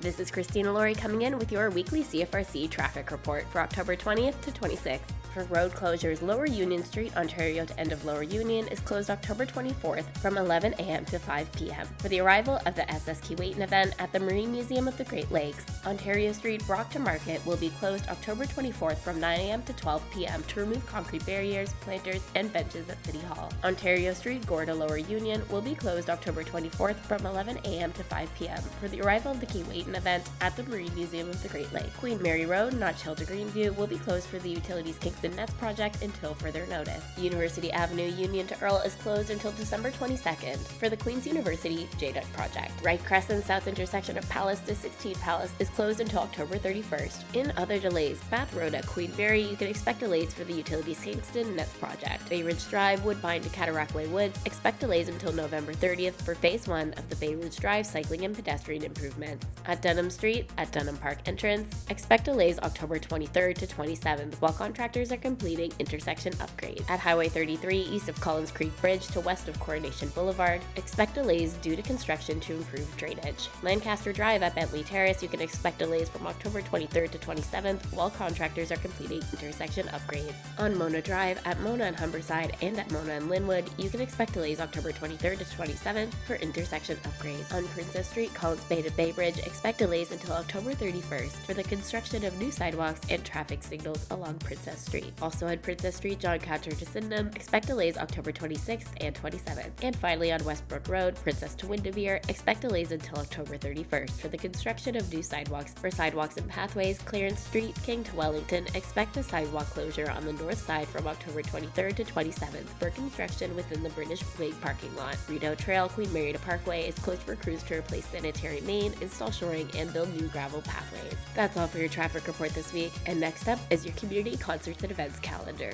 This 0.00 0.18
is 0.18 0.32
Christina 0.32 0.72
Laurie 0.72 0.94
coming 0.94 1.22
in 1.22 1.38
with 1.38 1.52
your 1.52 1.70
weekly 1.70 2.02
CFRC 2.02 2.68
traffic 2.68 3.12
report 3.12 3.46
for 3.52 3.60
October 3.60 3.94
20th 3.94 4.40
to 4.42 4.50
26th. 4.50 5.00
For 5.32 5.44
road 5.44 5.72
closures, 5.72 6.20
Lower 6.20 6.44
Union 6.44 6.84
Street, 6.84 7.16
Ontario 7.16 7.64
to 7.64 7.80
end 7.80 7.90
of 7.90 8.04
Lower 8.04 8.22
Union 8.22 8.68
is 8.68 8.80
closed 8.80 9.08
October 9.08 9.46
24th 9.46 10.04
from 10.18 10.36
11 10.36 10.74
a.m. 10.74 11.06
to 11.06 11.18
5 11.18 11.52
p.m. 11.52 11.88
For 11.96 12.08
the 12.08 12.20
arrival 12.20 12.60
of 12.66 12.74
the 12.74 12.90
SS 12.92 13.22
Keewatin 13.22 13.60
event 13.60 13.94
at 13.98 14.12
the 14.12 14.20
Marine 14.20 14.52
Museum 14.52 14.86
of 14.86 14.98
the 14.98 15.04
Great 15.04 15.32
Lakes, 15.32 15.64
Ontario 15.86 16.32
Street, 16.32 16.66
Brock 16.66 16.90
to 16.90 16.98
Market 16.98 17.44
will 17.46 17.56
be 17.56 17.70
closed 17.70 18.08
October 18.08 18.44
24th 18.44 18.98
from 18.98 19.18
9 19.18 19.40
a.m. 19.40 19.62
to 19.62 19.72
12 19.72 20.10
p.m. 20.10 20.42
to 20.48 20.60
remove 20.60 20.86
concrete 20.86 21.24
barriers, 21.24 21.72
planters, 21.80 22.22
and 22.34 22.52
benches 22.52 22.90
at 22.90 23.02
City 23.06 23.20
Hall. 23.20 23.50
Ontario 23.64 24.12
Street, 24.12 24.46
Gore 24.46 24.66
to 24.66 24.74
Lower 24.74 24.98
Union 24.98 25.42
will 25.48 25.62
be 25.62 25.74
closed 25.74 26.10
October 26.10 26.44
24th 26.44 26.96
from 26.96 27.24
11 27.24 27.58
a.m. 27.64 27.90
to 27.92 28.04
5 28.04 28.34
p.m. 28.34 28.60
for 28.80 28.88
the 28.88 29.00
arrival 29.00 29.32
of 29.32 29.40
the 29.40 29.46
Keewatin 29.46 29.96
event 29.96 30.28
at 30.42 30.54
the 30.56 30.64
Marine 30.64 30.94
Museum 30.94 31.30
of 31.30 31.42
the 31.42 31.48
Great 31.48 31.72
Lakes. 31.72 31.96
Queen 31.96 32.20
Mary 32.20 32.44
Road, 32.44 32.74
Notch 32.74 33.00
Hill 33.00 33.14
to 33.14 33.24
Greenview 33.24 33.74
will 33.76 33.86
be 33.86 33.96
closed 33.96 34.26
for 34.26 34.38
the 34.38 34.50
Utilities 34.50 34.98
Kingston 35.22 35.36
Nets 35.36 35.54
project 35.54 36.02
until 36.02 36.34
further 36.34 36.66
notice. 36.66 37.04
University 37.16 37.70
Avenue 37.70 38.10
Union 38.10 38.44
to 38.48 38.60
Earl 38.60 38.78
is 38.78 38.96
closed 38.96 39.30
until 39.30 39.52
December 39.52 39.92
22nd 39.92 40.58
for 40.58 40.88
the 40.88 40.96
Queen's 40.96 41.26
University 41.26 41.88
JDUC 41.98 42.32
project. 42.32 42.72
Wright 42.82 43.02
Crescent 43.04 43.44
South 43.44 43.68
intersection 43.68 44.18
of 44.18 44.28
Palace 44.28 44.58
to 44.60 44.74
16 44.74 45.14
Palace 45.16 45.52
is 45.60 45.68
closed 45.68 46.00
until 46.00 46.20
October 46.20 46.56
31st. 46.56 47.36
In 47.36 47.52
other 47.56 47.78
delays, 47.78 48.20
Bath 48.30 48.52
Road 48.54 48.74
at 48.74 48.84
Queen 48.86 49.12
Mary, 49.16 49.42
you 49.42 49.54
can 49.56 49.68
expect 49.68 50.00
delays 50.00 50.34
for 50.34 50.42
the 50.42 50.54
Utilities 50.54 50.98
Kingston 50.98 51.54
Nets 51.54 51.72
project. 51.74 52.28
Bay 52.28 52.42
Ridge 52.42 52.68
Drive, 52.68 53.04
Woodbine 53.04 53.42
to 53.42 53.48
Cataraqui 53.50 54.08
Woods, 54.10 54.40
expect 54.44 54.80
delays 54.80 55.08
until 55.08 55.32
November 55.32 55.72
30th 55.72 56.14
for 56.14 56.34
Phase 56.34 56.66
1 56.66 56.94
of 56.94 57.08
the 57.08 57.16
Bay 57.16 57.36
Ridge 57.36 57.56
Drive 57.58 57.86
cycling 57.86 58.24
and 58.24 58.34
pedestrian 58.34 58.82
improvements. 58.82 59.46
At 59.66 59.82
Dunham 59.82 60.10
Street, 60.10 60.50
at 60.58 60.72
Dunham 60.72 60.96
Park 60.96 61.18
entrance, 61.26 61.84
expect 61.90 62.24
delays 62.24 62.58
October 62.58 62.98
23rd 62.98 63.54
to 63.58 63.66
27th 63.68 64.34
while 64.40 64.52
contractors 64.52 65.11
are 65.12 65.16
completing 65.16 65.72
intersection 65.78 66.32
upgrades. 66.34 66.88
At 66.88 66.98
Highway 66.98 67.28
33, 67.28 67.78
east 67.78 68.08
of 68.08 68.20
Collins 68.20 68.50
Creek 68.50 68.72
Bridge 68.80 69.06
to 69.08 69.20
west 69.20 69.48
of 69.48 69.58
Coronation 69.60 70.08
Boulevard, 70.10 70.60
expect 70.76 71.14
delays 71.14 71.54
due 71.54 71.76
to 71.76 71.82
construction 71.82 72.40
to 72.40 72.54
improve 72.54 72.96
drainage. 72.96 73.48
Lancaster 73.62 74.12
Drive 74.12 74.42
at 74.42 74.54
Bentley 74.54 74.82
Terrace, 74.82 75.22
you 75.22 75.28
can 75.28 75.40
expect 75.40 75.78
delays 75.78 76.08
from 76.08 76.26
October 76.26 76.62
23rd 76.62 77.10
to 77.10 77.18
27th 77.18 77.92
while 77.92 78.10
contractors 78.10 78.72
are 78.72 78.76
completing 78.76 79.22
intersection 79.32 79.86
upgrades. 79.88 80.34
On 80.58 80.76
Mona 80.76 81.02
Drive, 81.02 81.40
at 81.44 81.60
Mona 81.60 81.84
and 81.84 81.96
Humberside, 81.96 82.54
and 82.62 82.78
at 82.78 82.90
Mona 82.90 83.12
and 83.12 83.28
Linwood, 83.28 83.68
you 83.78 83.90
can 83.90 84.00
expect 84.00 84.32
delays 84.32 84.60
October 84.60 84.92
23rd 84.92 85.38
to 85.38 85.44
27th 85.44 86.12
for 86.26 86.36
intersection 86.36 86.96
upgrades. 86.98 87.52
On 87.54 87.66
Princess 87.68 88.08
Street, 88.08 88.32
Collins 88.34 88.64
Bay 88.64 88.82
to 88.82 88.90
Bay 88.92 89.12
Bridge, 89.12 89.38
expect 89.38 89.78
delays 89.78 90.12
until 90.12 90.34
October 90.34 90.72
31st 90.72 91.32
for 91.46 91.54
the 91.54 91.62
construction 91.62 92.24
of 92.24 92.38
new 92.38 92.50
sidewalks 92.50 93.00
and 93.10 93.24
traffic 93.24 93.62
signals 93.62 94.06
along 94.10 94.38
Princess 94.38 94.80
Street. 94.84 95.01
Also 95.20 95.46
on 95.46 95.58
Princess 95.58 95.96
Street, 95.96 96.18
John 96.18 96.38
Catcher 96.38 96.72
to 96.72 96.86
Sydenham, 96.86 97.28
expect 97.34 97.66
delays 97.66 97.96
October 97.96 98.32
26th 98.32 98.88
and 99.00 99.14
27th. 99.14 99.70
And 99.82 99.96
finally 99.96 100.32
on 100.32 100.44
Westbrook 100.44 100.88
Road, 100.88 101.16
Princess 101.16 101.54
to 101.56 101.66
Windermere, 101.66 102.20
expect 102.28 102.62
delays 102.62 102.92
until 102.92 103.18
October 103.18 103.58
31st 103.58 104.10
for 104.10 104.28
the 104.28 104.38
construction 104.38 104.96
of 104.96 105.12
new 105.12 105.22
sidewalks. 105.22 105.74
For 105.74 105.90
sidewalks 105.90 106.36
and 106.36 106.48
pathways, 106.48 106.98
Clarence 106.98 107.40
Street, 107.40 107.74
King 107.82 108.04
to 108.04 108.16
Wellington, 108.16 108.66
expect 108.74 109.16
a 109.16 109.22
sidewalk 109.22 109.66
closure 109.66 110.10
on 110.10 110.24
the 110.24 110.32
north 110.34 110.58
side 110.58 110.88
from 110.88 111.06
October 111.06 111.42
23rd 111.42 111.96
to 111.96 112.04
27th 112.04 112.68
for 112.78 112.90
construction 112.90 113.54
within 113.56 113.82
the 113.82 113.90
British 113.90 114.22
Wing 114.38 114.52
parking 114.60 114.94
lot. 114.96 115.16
Rideau 115.28 115.54
Trail, 115.54 115.88
Queen 115.88 116.12
Mary 116.12 116.32
to 116.32 116.38
Parkway 116.38 116.88
is 116.88 116.94
closed 116.96 117.22
for 117.22 117.36
crews 117.36 117.62
to 117.64 117.78
replace 117.78 118.06
sanitary 118.06 118.60
main, 118.62 118.92
install 119.00 119.30
shoring, 119.30 119.68
and 119.76 119.92
build 119.92 120.14
new 120.14 120.28
gravel 120.28 120.62
pathways. 120.62 121.16
That's 121.34 121.56
all 121.56 121.66
for 121.66 121.78
your 121.78 121.88
traffic 121.88 122.26
report 122.26 122.50
this 122.50 122.72
week, 122.72 122.92
and 123.06 123.20
next 123.20 123.48
up 123.48 123.58
is 123.70 123.84
your 123.84 123.94
community 123.94 124.36
concerts 124.36 124.82
and 124.82 124.91
events 124.92 125.18
calendar. 125.18 125.72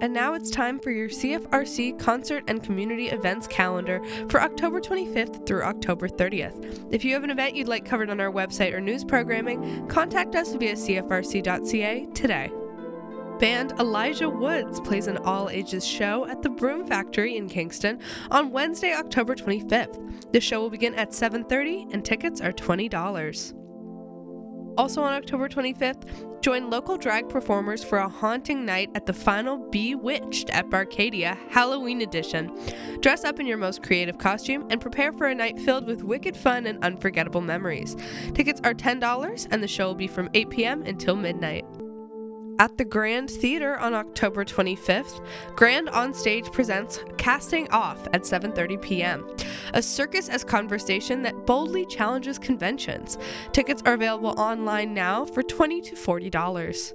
And 0.00 0.12
now 0.12 0.34
it's 0.34 0.50
time 0.50 0.80
for 0.80 0.90
your 0.90 1.08
CFRC 1.08 1.96
concert 1.96 2.42
and 2.48 2.60
community 2.60 3.10
events 3.10 3.46
calendar 3.46 4.02
for 4.28 4.42
October 4.42 4.80
25th 4.80 5.46
through 5.46 5.62
October 5.62 6.08
30th. 6.08 6.92
If 6.92 7.04
you 7.04 7.14
have 7.14 7.22
an 7.22 7.30
event 7.30 7.54
you'd 7.54 7.68
like 7.68 7.84
covered 7.84 8.10
on 8.10 8.18
our 8.18 8.32
website 8.32 8.72
or 8.72 8.80
news 8.80 9.04
programming, 9.04 9.86
contact 9.86 10.34
us 10.34 10.54
via 10.54 10.74
cfrc.ca 10.74 12.06
today. 12.14 12.50
Band 13.42 13.72
Elijah 13.80 14.30
Woods 14.30 14.78
plays 14.82 15.08
an 15.08 15.16
all 15.16 15.50
ages 15.50 15.84
show 15.84 16.28
at 16.28 16.42
the 16.42 16.48
Broom 16.48 16.86
Factory 16.86 17.36
in 17.36 17.48
Kingston 17.48 17.98
on 18.30 18.52
Wednesday, 18.52 18.92
October 18.92 19.34
25th. 19.34 20.32
The 20.32 20.40
show 20.40 20.60
will 20.60 20.70
begin 20.70 20.94
at 20.94 21.10
7:30 21.10 21.92
and 21.92 22.04
tickets 22.04 22.40
are 22.40 22.52
$20. 22.52 23.52
Also 24.78 25.02
on 25.02 25.12
October 25.12 25.48
25th, 25.48 26.04
join 26.40 26.70
local 26.70 26.96
drag 26.96 27.28
performers 27.28 27.82
for 27.82 27.98
a 27.98 28.08
haunting 28.08 28.64
night 28.64 28.90
at 28.94 29.06
the 29.06 29.12
final 29.12 29.58
Bewitched 29.70 30.48
at 30.50 30.70
Barcadia 30.70 31.36
Halloween 31.50 32.02
edition. 32.02 32.56
Dress 33.00 33.24
up 33.24 33.40
in 33.40 33.46
your 33.46 33.58
most 33.58 33.82
creative 33.82 34.18
costume 34.18 34.68
and 34.70 34.80
prepare 34.80 35.12
for 35.12 35.26
a 35.26 35.34
night 35.34 35.58
filled 35.58 35.88
with 35.88 36.04
wicked 36.04 36.36
fun 36.36 36.64
and 36.68 36.78
unforgettable 36.84 37.40
memories. 37.40 37.96
Tickets 38.34 38.60
are 38.62 38.72
$10 38.72 39.48
and 39.50 39.60
the 39.60 39.66
show 39.66 39.88
will 39.88 39.96
be 39.96 40.06
from 40.06 40.30
8 40.32 40.48
p.m. 40.48 40.82
until 40.84 41.16
midnight. 41.16 41.64
At 42.58 42.76
the 42.78 42.84
Grand 42.84 43.30
Theater 43.30 43.78
on 43.78 43.94
October 43.94 44.44
25th, 44.44 45.24
Grand 45.56 45.88
On 45.90 46.14
Stage 46.14 46.50
presents 46.52 47.00
Casting 47.16 47.68
Off 47.70 48.06
at 48.12 48.22
7:30 48.22 48.80
p.m. 48.80 49.26
A 49.74 49.82
circus 49.82 50.28
as 50.28 50.44
conversation 50.44 51.22
that 51.22 51.46
boldly 51.46 51.86
challenges 51.86 52.38
conventions. 52.38 53.18
Tickets 53.52 53.82
are 53.86 53.94
available 53.94 54.34
online 54.38 54.94
now 54.94 55.24
for 55.24 55.42
20 55.42 55.80
to 55.82 55.96
40 55.96 56.30
dollars. 56.30 56.94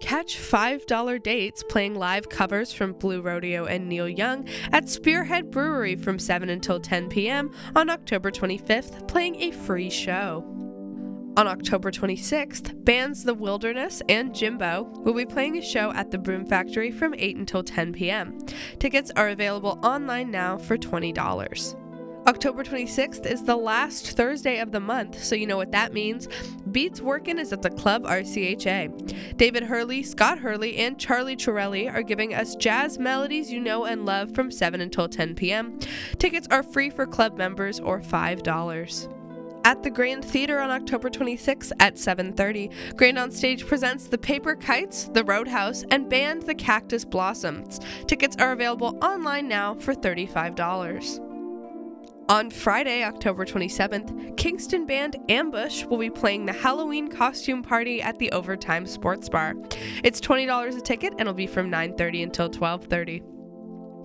Catch 0.00 0.38
$5 0.38 1.22
dates 1.24 1.64
playing 1.68 1.96
live 1.96 2.28
covers 2.28 2.72
from 2.72 2.92
Blue 2.92 3.20
Rodeo 3.20 3.64
and 3.64 3.88
Neil 3.88 4.08
Young 4.08 4.46
at 4.70 4.88
Spearhead 4.88 5.50
Brewery 5.50 5.96
from 5.96 6.20
7 6.20 6.48
until 6.48 6.78
10 6.78 7.08
p.m. 7.08 7.50
on 7.74 7.90
October 7.90 8.30
25th, 8.30 9.08
playing 9.08 9.42
a 9.42 9.50
free 9.50 9.90
show. 9.90 10.67
On 11.36 11.46
October 11.46 11.92
26th, 11.92 12.84
bands 12.84 13.22
The 13.22 13.34
Wilderness 13.34 14.02
and 14.08 14.34
Jimbo 14.34 14.84
will 15.04 15.14
be 15.14 15.24
playing 15.24 15.56
a 15.56 15.62
show 15.62 15.92
at 15.92 16.10
the 16.10 16.18
Broom 16.18 16.44
Factory 16.44 16.90
from 16.90 17.14
8 17.16 17.36
until 17.36 17.62
10 17.62 17.92
p.m. 17.92 18.38
Tickets 18.80 19.12
are 19.14 19.28
available 19.28 19.78
online 19.84 20.32
now 20.32 20.58
for 20.58 20.76
$20. 20.76 21.76
October 22.26 22.62
26th 22.62 23.24
is 23.24 23.42
the 23.44 23.56
last 23.56 24.16
Thursday 24.16 24.58
of 24.58 24.72
the 24.72 24.80
month, 24.80 25.22
so 25.22 25.34
you 25.34 25.46
know 25.46 25.56
what 25.56 25.72
that 25.72 25.94
means. 25.94 26.28
Beats 26.72 27.00
Workin' 27.00 27.38
is 27.38 27.52
at 27.52 27.62
the 27.62 27.70
Club 27.70 28.02
RCHA. 28.04 29.36
David 29.36 29.62
Hurley, 29.62 30.02
Scott 30.02 30.38
Hurley, 30.38 30.76
and 30.76 30.98
Charlie 30.98 31.36
Chirelli 31.36 31.90
are 31.90 32.02
giving 32.02 32.34
us 32.34 32.56
jazz 32.56 32.98
melodies 32.98 33.50
you 33.50 33.60
know 33.60 33.86
and 33.86 34.04
love 34.04 34.34
from 34.34 34.50
7 34.50 34.80
until 34.80 35.08
10 35.08 35.36
p.m. 35.36 35.78
Tickets 36.18 36.48
are 36.50 36.62
free 36.62 36.90
for 36.90 37.06
club 37.06 37.38
members 37.38 37.80
or 37.80 38.00
$5 38.00 39.17
at 39.68 39.82
the 39.82 39.90
Grand 39.90 40.24
Theater 40.24 40.60
on 40.60 40.70
October 40.70 41.10
26th 41.10 41.72
at 41.78 41.98
7:30. 41.98 42.70
Grand 42.96 43.18
on 43.18 43.30
Stage 43.30 43.66
presents 43.66 44.06
The 44.06 44.16
Paper 44.16 44.56
Kites, 44.56 45.10
The 45.12 45.22
Roadhouse, 45.22 45.84
and 45.90 46.08
band 46.08 46.44
The 46.44 46.54
Cactus 46.54 47.04
Blossoms. 47.04 47.78
Tickets 48.06 48.34
are 48.38 48.52
available 48.52 48.98
online 49.02 49.46
now 49.46 49.74
for 49.74 49.92
$35. 49.92 51.20
On 52.30 52.50
Friday, 52.50 53.04
October 53.04 53.44
27th, 53.44 54.38
Kingston 54.38 54.86
band 54.86 55.16
Ambush 55.28 55.84
will 55.84 55.98
be 55.98 56.08
playing 56.08 56.46
the 56.46 56.52
Halloween 56.54 57.08
costume 57.08 57.62
party 57.62 58.00
at 58.00 58.18
the 58.18 58.32
Overtime 58.32 58.86
Sports 58.86 59.28
Bar. 59.28 59.52
It's 60.02 60.18
$20 60.18 60.78
a 60.78 60.80
ticket 60.80 61.12
and 61.18 61.26
will 61.26 61.34
be 61.34 61.46
from 61.46 61.68
9:30 61.68 62.22
until 62.22 62.48
12:30. 62.48 63.22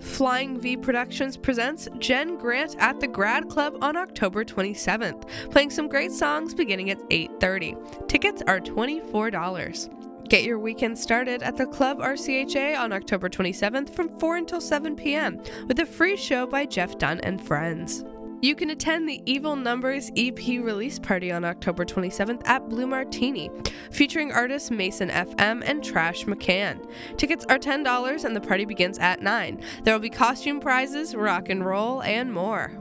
Flying 0.03 0.59
V 0.59 0.77
Productions 0.77 1.37
presents 1.37 1.87
Jen 1.97 2.37
Grant 2.37 2.75
at 2.77 2.99
the 2.99 3.07
Grad 3.07 3.49
Club 3.49 3.77
on 3.81 3.95
October 3.95 4.43
27th, 4.43 5.27
playing 5.49 5.71
some 5.71 5.87
great 5.87 6.11
songs 6.11 6.53
beginning 6.53 6.91
at 6.91 6.99
8:30. 7.09 8.07
Tickets 8.07 8.43
are 8.45 8.59
$24. 8.59 9.89
Get 10.29 10.43
your 10.43 10.59
weekend 10.59 10.97
started 10.99 11.41
at 11.41 11.57
the 11.57 11.65
Club 11.65 11.99
RCHA 11.99 12.77
on 12.77 12.91
October 12.91 13.29
27th 13.29 13.95
from 13.95 14.09
4 14.19 14.37
until 14.37 14.61
7 14.61 14.95
p.m. 14.95 15.41
with 15.67 15.79
a 15.79 15.85
free 15.85 16.17
show 16.17 16.45
by 16.45 16.65
Jeff 16.65 16.97
Dunn 16.97 17.19
and 17.21 17.41
friends. 17.41 18.03
You 18.43 18.55
can 18.55 18.71
attend 18.71 19.07
the 19.07 19.21
Evil 19.25 19.55
Numbers 19.55 20.11
EP 20.17 20.37
release 20.37 20.99
party 20.99 21.31
on 21.31 21.45
October 21.45 21.85
27th 21.85 22.45
at 22.45 22.67
Blue 22.67 22.85
Martini, 22.85 23.49
featuring 23.89 24.33
artists 24.33 24.69
Mason 24.69 25.07
FM 25.07 25.63
and 25.65 25.81
Trash 25.81 26.25
McCann. 26.25 26.85
Tickets 27.15 27.45
are 27.47 27.57
$10 27.57 28.25
and 28.25 28.35
the 28.35 28.41
party 28.41 28.65
begins 28.65 28.99
at 28.99 29.21
9. 29.21 29.61
There 29.85 29.93
will 29.93 30.01
be 30.01 30.09
costume 30.09 30.59
prizes, 30.59 31.15
rock 31.15 31.47
and 31.47 31.65
roll, 31.65 32.03
and 32.03 32.33
more. 32.33 32.77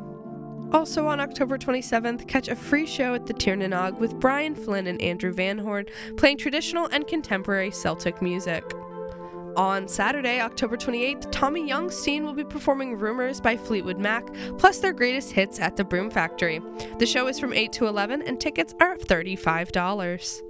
Also 0.73 1.07
on 1.07 1.21
October 1.21 1.57
27th, 1.57 2.27
catch 2.27 2.49
a 2.49 2.57
free 2.57 2.85
show 2.85 3.15
at 3.15 3.27
the 3.27 3.35
Tirnanog 3.35 4.01
with 4.01 4.19
Brian 4.19 4.57
Flynn 4.57 4.89
and 4.89 5.01
Andrew 5.01 5.33
Van 5.33 5.59
Horn 5.59 5.87
playing 6.17 6.39
traditional 6.39 6.89
and 6.89 7.07
contemporary 7.07 7.71
Celtic 7.71 8.21
music. 8.21 8.65
On 9.57 9.87
Saturday, 9.87 10.41
October 10.41 10.79
28th, 10.79 11.31
Tommy 11.31 11.69
Youngstein 11.69 12.23
will 12.23 12.33
be 12.33 12.45
performing 12.45 12.97
Rumors 12.97 13.39
by 13.39 13.57
Fleetwood 13.57 13.99
Mac, 13.99 14.27
plus 14.57 14.79
their 14.79 14.95
greatest 14.95 15.33
hits 15.33 15.61
at 15.61 15.77
the 15.77 15.85
Broom 15.85 16.11
Factory. 16.11 16.63
The 16.99 17.05
show 17.05 17.27
is 17.27 17.39
from 17.39 17.53
8 17.53 17.71
to 17.75 17.87
11, 17.87 18.23
and 18.23 18.41
tickets 18.41 18.75
are 18.81 18.97
$35. 18.97 20.43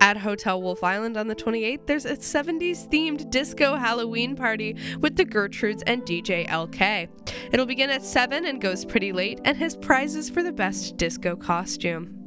At 0.00 0.16
Hotel 0.16 0.62
Wolf 0.62 0.84
Island 0.84 1.16
on 1.16 1.26
the 1.26 1.34
28th, 1.34 1.86
there's 1.86 2.04
a 2.04 2.16
70s 2.16 2.88
themed 2.88 3.28
disco 3.30 3.76
Halloween 3.76 4.36
party 4.36 4.76
with 5.00 5.16
the 5.16 5.24
Gertrudes 5.24 5.82
and 5.86 6.02
DJ 6.02 6.46
LK. 6.48 7.08
It'll 7.52 7.66
begin 7.66 7.90
at 7.90 8.04
7 8.04 8.46
and 8.46 8.60
goes 8.60 8.84
pretty 8.84 9.12
late, 9.12 9.40
and 9.44 9.56
has 9.56 9.76
prizes 9.76 10.30
for 10.30 10.44
the 10.44 10.52
best 10.52 10.96
disco 10.96 11.34
costume. 11.34 12.21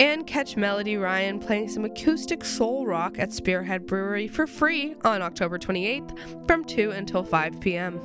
And 0.00 0.26
catch 0.26 0.56
Melody 0.56 0.96
Ryan 0.96 1.38
playing 1.38 1.68
some 1.68 1.84
acoustic 1.84 2.42
soul 2.42 2.86
rock 2.86 3.18
at 3.18 3.34
Spearhead 3.34 3.86
Brewery 3.86 4.28
for 4.28 4.46
free 4.46 4.94
on 5.04 5.20
October 5.20 5.58
28th 5.58 6.46
from 6.46 6.64
2 6.64 6.92
until 6.92 7.22
5 7.22 7.60
p.m. 7.60 8.00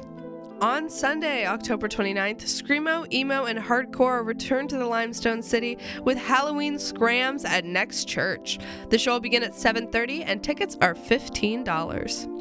On 0.59 0.89
Sunday, 0.89 1.45
October 1.45 1.87
29th, 1.87 2.41
Screamo, 2.41 3.09
Emo, 3.13 3.45
and 3.45 3.57
Hardcore 3.57 4.25
return 4.25 4.67
to 4.67 4.77
the 4.77 4.85
Limestone 4.85 5.41
City 5.41 5.77
with 6.03 6.17
Halloween 6.17 6.77
Scrams 6.77 7.45
at 7.45 7.63
Next 7.63 8.09
Church. 8.09 8.59
The 8.89 8.97
show 8.97 9.13
will 9.13 9.21
begin 9.21 9.43
at 9.43 9.53
7:30 9.53 10.23
and 10.25 10.43
tickets 10.43 10.77
are 10.81 10.95
$15. 10.95 12.35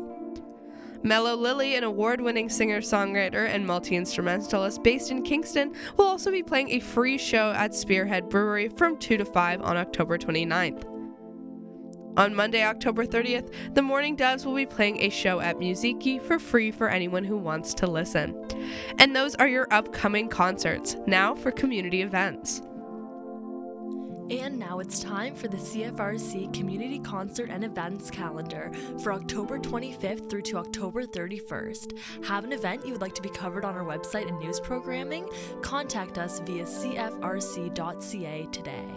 Mellow 1.05 1.37
Lily, 1.37 1.75
an 1.75 1.85
award 1.85 2.23
winning 2.23 2.49
singer 2.49 2.81
songwriter 2.81 3.47
and 3.47 3.67
multi 3.67 3.95
instrumentalist 3.95 4.83
based 4.83 5.11
in 5.11 5.23
Kingston, 5.23 5.75
will 5.99 6.07
also 6.07 6.31
be 6.31 6.43
playing 6.43 6.71
a 6.71 6.81
free 6.81 7.19
show 7.19 7.53
at 7.53 7.75
Spearhead 7.75 8.31
Brewery 8.31 8.71
from 8.71 8.97
2 8.97 9.19
to 9.19 9.25
5 9.27 9.61
on 9.61 9.77
October 9.77 10.17
29th. 10.17 10.87
On 12.17 12.35
Monday, 12.35 12.65
October 12.65 13.05
30th, 13.05 13.53
the 13.75 13.83
Morning 13.83 14.17
Doves 14.17 14.47
will 14.47 14.55
be 14.55 14.65
playing 14.65 15.03
a 15.03 15.11
show 15.11 15.41
at 15.41 15.59
Musiikki 15.59 16.23
for 16.23 16.39
free 16.39 16.71
for 16.71 16.89
anyone 16.89 17.25
who 17.25 17.37
wants 17.37 17.75
to 17.75 17.87
listen. 17.87 18.35
And 18.99 19.15
those 19.15 19.35
are 19.35 19.49
your 19.49 19.69
upcoming 19.71 20.31
concerts. 20.31 20.97
Now 21.07 21.35
for 21.35 21.51
community 21.51 22.01
events. 22.01 22.63
And 24.31 24.59
now 24.59 24.79
it's 24.79 25.01
time 25.01 25.35
for 25.35 25.49
the 25.49 25.59
CFRC 25.59 26.55
Community 26.55 26.99
Concert 26.99 27.51
and 27.51 27.63
Events 27.63 28.11
Calendar 28.11 28.73
for 29.03 29.13
October 29.13 29.59
25th 29.59 30.31
through 30.31 30.43
to 30.43 30.57
October 30.57 31.05
31st. 31.05 32.25
Have 32.25 32.45
an 32.45 32.55
event 32.55 32.87
you 32.87 32.93
would 32.93 33.03
like 33.03 33.15
to 33.17 33.23
be 33.23 33.29
covered 33.29 33.67
on 33.67 33.75
our 33.75 33.85
website 33.85 34.27
and 34.27 34.39
news 34.39 34.61
programming? 34.61 35.29
Contact 35.61 36.17
us 36.17 36.41
via 36.41 36.65
cfrc.ca 36.65 38.47
today. 38.51 38.89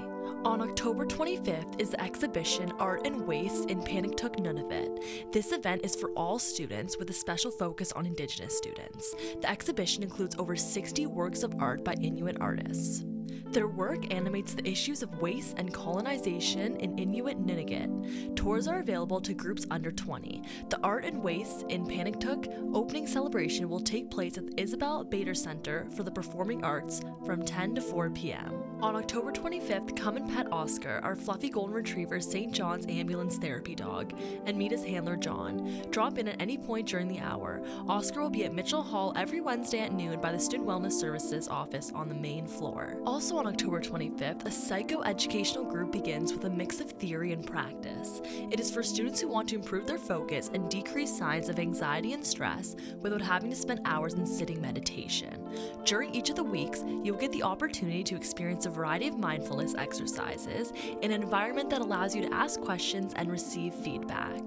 On 0.46 0.62
October 0.62 1.06
25th 1.06 1.82
is 1.82 1.90
the 1.90 2.02
exhibition 2.02 2.72
Art 2.80 3.06
and 3.06 3.28
Waste 3.28 3.70
in 3.70 3.82
Pangnirtung 3.82 4.40
Nunavut. 4.40 5.34
This 5.34 5.52
event 5.52 5.82
is 5.84 5.94
for 5.94 6.12
all 6.12 6.40
students 6.40 6.98
with 6.98 7.10
a 7.10 7.14
special 7.14 7.52
focus 7.52 7.92
on 7.92 8.06
Indigenous 8.06 8.58
students. 8.58 9.14
The 9.42 9.50
exhibition 9.50 10.04
includes 10.04 10.38
over 10.40 10.56
60 10.56 11.06
works 11.08 11.44
of 11.44 11.54
art 11.60 11.84
by 11.84 11.96
Inuit 11.96 12.38
artists. 12.40 13.04
Their 13.52 13.68
work 13.68 14.14
animates 14.14 14.54
the 14.54 14.68
issues 14.70 15.02
of 15.02 15.22
waste 15.22 15.56
and 15.58 15.74
colonization 15.74 16.76
in 16.78 16.98
Inuit 17.00 17.44
Nunavut. 17.46 18.36
Tours 18.36 18.68
are 18.68 18.80
available 18.80 19.22
to 19.22 19.34
groups 19.34 19.66
under 19.72 19.92
20. 19.92 20.44
The 20.70 20.80
Art 20.84 21.06
and 21.06 21.24
Waste 21.24 21.66
in 21.70 21.86
Pangnirtung 21.86 22.76
opening 22.76 23.08
celebration 23.08 23.70
will 23.70 23.80
take 23.80 24.12
place 24.12 24.38
at 24.38 24.48
the 24.48 24.62
Isabel 24.62 25.04
Bader 25.04 25.34
Center 25.34 25.88
for 25.96 26.04
the 26.04 26.12
Performing 26.12 26.64
Arts 26.64 27.02
from 27.26 27.44
10 27.44 27.76
to 27.76 27.82
4 27.82 28.10
p.m. 28.12 28.67
On 28.80 28.96
October 28.96 29.32
25th, 29.32 29.96
come 29.96 30.18
and 30.18 30.32
pet 30.32 30.46
Oscar, 30.52 31.00
our 31.02 31.16
fluffy 31.16 31.50
golden 31.50 31.74
retriever 31.74 32.20
St. 32.20 32.54
John's 32.54 32.86
ambulance 32.88 33.38
therapy 33.38 33.74
dog, 33.74 34.14
and 34.46 34.56
meet 34.56 34.72
his 34.72 34.84
handler 34.84 35.16
John. 35.16 35.82
Drop 35.90 36.20
in 36.20 36.28
at 36.28 36.40
any 36.40 36.60
point 36.60 36.88
during 36.88 37.08
the 37.08 37.20
hour. 37.20 37.60
Oscar 37.90 38.22
will 38.22 38.30
be 38.30 38.46
at 38.46 38.54
Mitchell 38.54 38.84
Hall 38.84 39.14
every 39.16 39.42
Wednesday 39.42 39.80
at 39.80 39.94
noon 39.94 40.22
by 40.22 40.32
the 40.32 40.40
Student 40.40 40.70
Wellness 40.70 40.92
Services 40.92 41.48
office 41.48 41.92
on 41.96 42.08
the 42.08 42.14
main 42.14 42.46
floor. 42.46 43.00
Also 43.04 43.38
on 43.38 43.48
October 43.48 43.82
25th, 43.82 44.46
a 44.46 44.50
psychoeducational 44.50 45.68
group 45.68 45.92
begins 45.92 46.32
with 46.32 46.46
a 46.46 46.50
mix 46.50 46.80
of 46.80 46.92
theory 46.92 47.34
and 47.34 47.48
practice. 47.48 48.22
It 48.52 48.60
is 48.60 48.70
for 48.70 48.84
students 48.84 49.20
who 49.20 49.28
want 49.28 49.50
to 49.50 49.56
improve 49.56 49.88
their 49.88 49.98
focus 49.98 50.52
and 50.54 50.70
decrease 50.70 51.18
signs 51.18 51.50
of 51.50 51.58
anxiety 51.58 52.14
and 52.14 52.24
stress 52.24 52.76
without 53.02 53.22
having 53.22 53.50
to 53.50 53.56
spend 53.56 53.82
hours 53.86 54.14
in 54.14 54.28
sitting 54.28 54.62
meditation. 54.62 55.44
During 55.84 56.14
each 56.14 56.30
of 56.30 56.36
the 56.36 56.44
weeks, 56.44 56.84
you'll 57.04 57.18
get 57.18 57.32
the 57.32 57.42
opportunity 57.42 58.04
to 58.04 58.16
experience 58.16 58.67
a 58.68 58.70
variety 58.70 59.08
of 59.08 59.18
mindfulness 59.18 59.74
exercises 59.76 60.74
in 61.02 61.12
an 61.12 61.24
environment 61.24 61.70
that 61.70 61.82
allows 61.82 62.16
you 62.16 62.22
to 62.22 62.34
ask 62.34 62.62
questions 62.62 63.14
and 63.16 63.32
receive 63.32 63.74
feedback. 63.74 64.42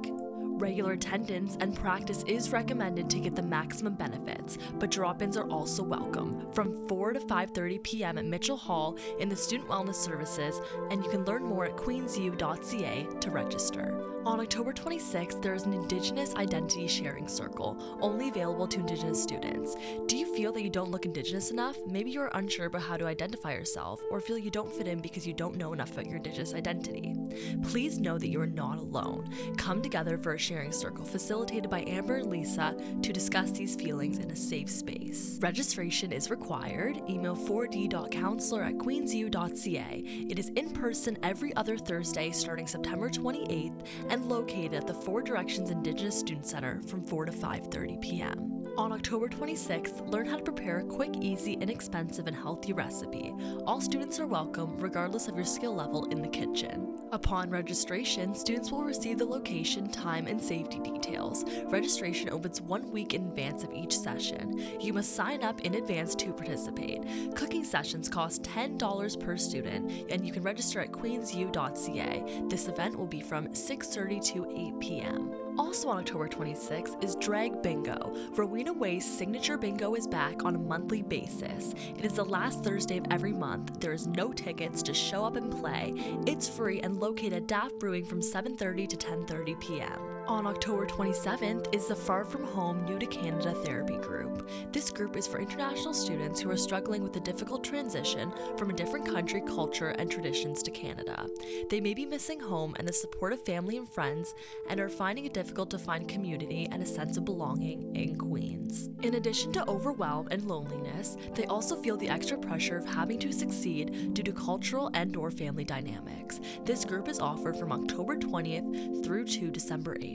Regular 0.60 0.92
attendance 0.92 1.56
and 1.60 1.74
practice 1.74 2.22
is 2.24 2.52
recommended 2.52 3.08
to 3.08 3.18
get 3.18 3.34
the 3.34 3.42
maximum 3.42 3.94
benefits, 3.94 4.58
but 4.78 4.90
drop-ins 4.90 5.38
are 5.38 5.48
also 5.48 5.82
welcome 5.82 6.52
from 6.52 6.86
4 6.86 7.14
to 7.14 7.20
5:30 7.20 7.82
p.m. 7.82 8.18
at 8.18 8.26
Mitchell 8.26 8.58
Hall 8.58 8.98
in 9.18 9.30
the 9.30 9.36
Student 9.36 9.70
Wellness 9.70 9.94
Services, 9.94 10.60
and 10.90 11.02
you 11.02 11.10
can 11.10 11.24
learn 11.24 11.44
more 11.44 11.64
at 11.64 11.76
queensu.ca 11.76 13.08
to 13.20 13.30
register. 13.30 14.04
On 14.26 14.38
October 14.38 14.74
26th, 14.74 15.40
there 15.40 15.54
is 15.54 15.64
an 15.64 15.72
Indigenous 15.72 16.34
Identity 16.34 16.86
Sharing 16.86 17.26
Circle, 17.26 17.98
only 18.02 18.28
available 18.28 18.68
to 18.68 18.80
Indigenous 18.80 19.22
students. 19.22 19.76
Do 20.08 20.16
you 20.18 20.36
feel 20.36 20.52
that 20.52 20.62
you 20.62 20.68
don't 20.68 20.90
look 20.90 21.06
Indigenous 21.06 21.50
enough? 21.50 21.78
Maybe 21.86 22.10
you're 22.10 22.30
unsure 22.34 22.66
about 22.66 22.82
how 22.82 22.98
to 22.98 23.06
identify 23.06 23.54
yourself, 23.54 23.98
or 24.10 24.20
feel 24.20 24.36
you 24.36 24.50
don't 24.50 24.70
fit 24.70 24.86
in 24.88 25.00
because 25.00 25.26
you 25.26 25.32
don't 25.32 25.56
know 25.56 25.72
enough 25.72 25.92
about 25.92 26.04
your 26.04 26.16
Indigenous 26.16 26.52
identity. 26.52 27.14
Please 27.62 27.98
know 27.98 28.18
that 28.18 28.28
you 28.28 28.42
are 28.42 28.46
not 28.46 28.76
alone. 28.76 29.30
Come 29.56 29.80
together 29.80 30.18
for 30.18 30.34
a 30.34 30.38
sharing 30.38 30.72
circle 30.72 31.06
facilitated 31.06 31.70
by 31.70 31.82
Amber 31.86 32.16
and 32.16 32.26
Lisa 32.30 32.76
to 33.00 33.12
discuss 33.14 33.52
these 33.52 33.74
feelings 33.74 34.18
in 34.18 34.30
a 34.30 34.36
safe 34.36 34.68
space. 34.68 35.38
Registration 35.40 36.12
is 36.12 36.30
required. 36.30 37.00
Email 37.08 37.36
4d.counselor 37.36 38.64
at 38.64 38.74
queensu.ca. 38.74 40.04
It 40.28 40.38
is 40.38 40.50
in 40.50 40.72
person 40.72 41.16
every 41.22 41.56
other 41.56 41.78
Thursday 41.78 42.32
starting 42.32 42.66
September 42.66 43.08
28th 43.08 43.86
and 44.10 44.28
located 44.28 44.74
at 44.74 44.86
the 44.86 44.94
Four 44.94 45.22
Directions 45.22 45.70
Indigenous 45.70 46.18
Student 46.18 46.46
Center 46.46 46.82
from 46.82 47.02
4 47.02 47.26
to 47.26 47.32
5:30 47.32 48.00
p.m. 48.00 48.59
On 48.76 48.92
October 48.92 49.28
26th, 49.28 50.10
learn 50.10 50.26
how 50.26 50.36
to 50.36 50.42
prepare 50.42 50.78
a 50.78 50.84
quick, 50.84 51.16
easy, 51.20 51.54
inexpensive, 51.54 52.26
and 52.26 52.36
healthy 52.36 52.72
recipe. 52.72 53.34
All 53.66 53.80
students 53.80 54.18
are 54.20 54.26
welcome, 54.26 54.78
regardless 54.78 55.28
of 55.28 55.36
your 55.36 55.44
skill 55.44 55.74
level 55.74 56.06
in 56.06 56.22
the 56.22 56.28
kitchen. 56.28 56.96
Upon 57.12 57.50
registration, 57.50 58.34
students 58.34 58.70
will 58.70 58.84
receive 58.84 59.18
the 59.18 59.26
location, 59.26 59.90
time, 59.90 60.26
and 60.26 60.40
safety 60.40 60.78
details. 60.78 61.44
Registration 61.66 62.30
opens 62.30 62.60
one 62.62 62.90
week 62.90 63.12
in 63.14 63.26
advance 63.26 63.64
of 63.64 63.72
each 63.72 63.98
session. 63.98 64.62
You 64.80 64.92
must 64.92 65.14
sign 65.14 65.42
up 65.42 65.60
in 65.62 65.74
advance 65.74 66.14
to 66.16 66.32
participate. 66.32 67.02
Cooking 67.34 67.64
sessions 67.64 68.08
cost 68.08 68.42
$10 68.44 69.20
per 69.20 69.36
student, 69.36 70.10
and 70.10 70.24
you 70.24 70.32
can 70.32 70.42
register 70.42 70.80
at 70.80 70.92
queensu.ca. 70.92 72.44
This 72.48 72.68
event 72.68 72.96
will 72.96 73.06
be 73.06 73.20
from 73.20 73.48
6:30 73.48 74.24
to 74.32 74.46
8 74.50 74.80
p.m. 74.80 75.34
Also 75.60 75.90
on 75.90 75.98
October 75.98 76.26
26th 76.26 77.04
is 77.04 77.16
Drag 77.16 77.60
Bingo. 77.60 78.16
Rowena 78.30 78.72
Way's 78.72 79.04
signature 79.04 79.58
bingo 79.58 79.94
is 79.94 80.06
back 80.06 80.42
on 80.42 80.54
a 80.54 80.58
monthly 80.58 81.02
basis. 81.02 81.74
It 81.98 82.02
is 82.02 82.14
the 82.14 82.24
last 82.24 82.64
Thursday 82.64 82.96
of 82.96 83.04
every 83.10 83.34
month. 83.34 83.78
There 83.78 83.92
is 83.92 84.06
no 84.06 84.32
tickets, 84.32 84.82
just 84.82 84.98
show 84.98 85.22
up 85.22 85.36
and 85.36 85.50
play. 85.50 85.92
It's 86.26 86.48
free 86.48 86.80
and 86.80 86.98
located 86.98 87.34
at 87.34 87.46
Daft 87.46 87.78
Brewing 87.78 88.06
from 88.06 88.22
7:30 88.22 88.88
to 88.88 88.96
10:30 88.96 89.60
p.m. 89.60 90.09
On 90.26 90.46
October 90.46 90.86
27th 90.86 91.74
is 91.74 91.86
the 91.86 91.94
Far 91.94 92.24
From 92.24 92.44
Home 92.44 92.84
New 92.84 92.98
to 92.98 93.06
Canada 93.06 93.52
Therapy 93.52 93.96
Group. 93.96 94.48
This 94.72 94.90
group 94.90 95.16
is 95.16 95.26
for 95.26 95.40
international 95.40 95.94
students 95.94 96.40
who 96.40 96.50
are 96.50 96.56
struggling 96.56 97.02
with 97.02 97.12
the 97.12 97.20
difficult 97.20 97.64
transition 97.64 98.32
from 98.56 98.70
a 98.70 98.72
different 98.74 99.06
country, 99.06 99.40
culture, 99.40 99.90
and 99.90 100.10
traditions 100.10 100.62
to 100.62 100.70
Canada. 100.70 101.26
They 101.68 101.80
may 101.80 101.94
be 101.94 102.06
missing 102.06 102.40
home 102.40 102.74
and 102.78 102.86
the 102.86 102.92
support 102.92 103.32
of 103.32 103.44
family 103.44 103.76
and 103.76 103.88
friends 103.88 104.34
and 104.68 104.80
are 104.80 104.88
finding 104.88 105.24
it 105.24 105.34
difficult 105.34 105.70
to 105.70 105.78
find 105.78 106.08
community 106.08 106.68
and 106.70 106.82
a 106.82 106.86
sense 106.86 107.16
of 107.16 107.24
belonging 107.24 107.94
in 107.96 108.16
Queens. 108.16 108.88
In 109.02 109.14
addition 109.14 109.52
to 109.52 109.68
overwhelm 109.68 110.28
and 110.30 110.46
loneliness, 110.46 111.16
they 111.34 111.46
also 111.46 111.76
feel 111.76 111.96
the 111.96 112.08
extra 112.08 112.38
pressure 112.38 112.76
of 112.76 112.86
having 112.86 113.18
to 113.20 113.32
succeed 113.32 114.14
due 114.14 114.22
to 114.22 114.32
cultural 114.32 114.90
and 114.94 115.16
or 115.16 115.30
family 115.30 115.64
dynamics. 115.64 116.40
This 116.64 116.84
group 116.84 117.08
is 117.08 117.20
offered 117.20 117.56
from 117.56 117.72
October 117.72 118.16
20th 118.16 119.04
through 119.04 119.24
to 119.24 119.50
December 119.50 119.96
8th. 119.96 120.09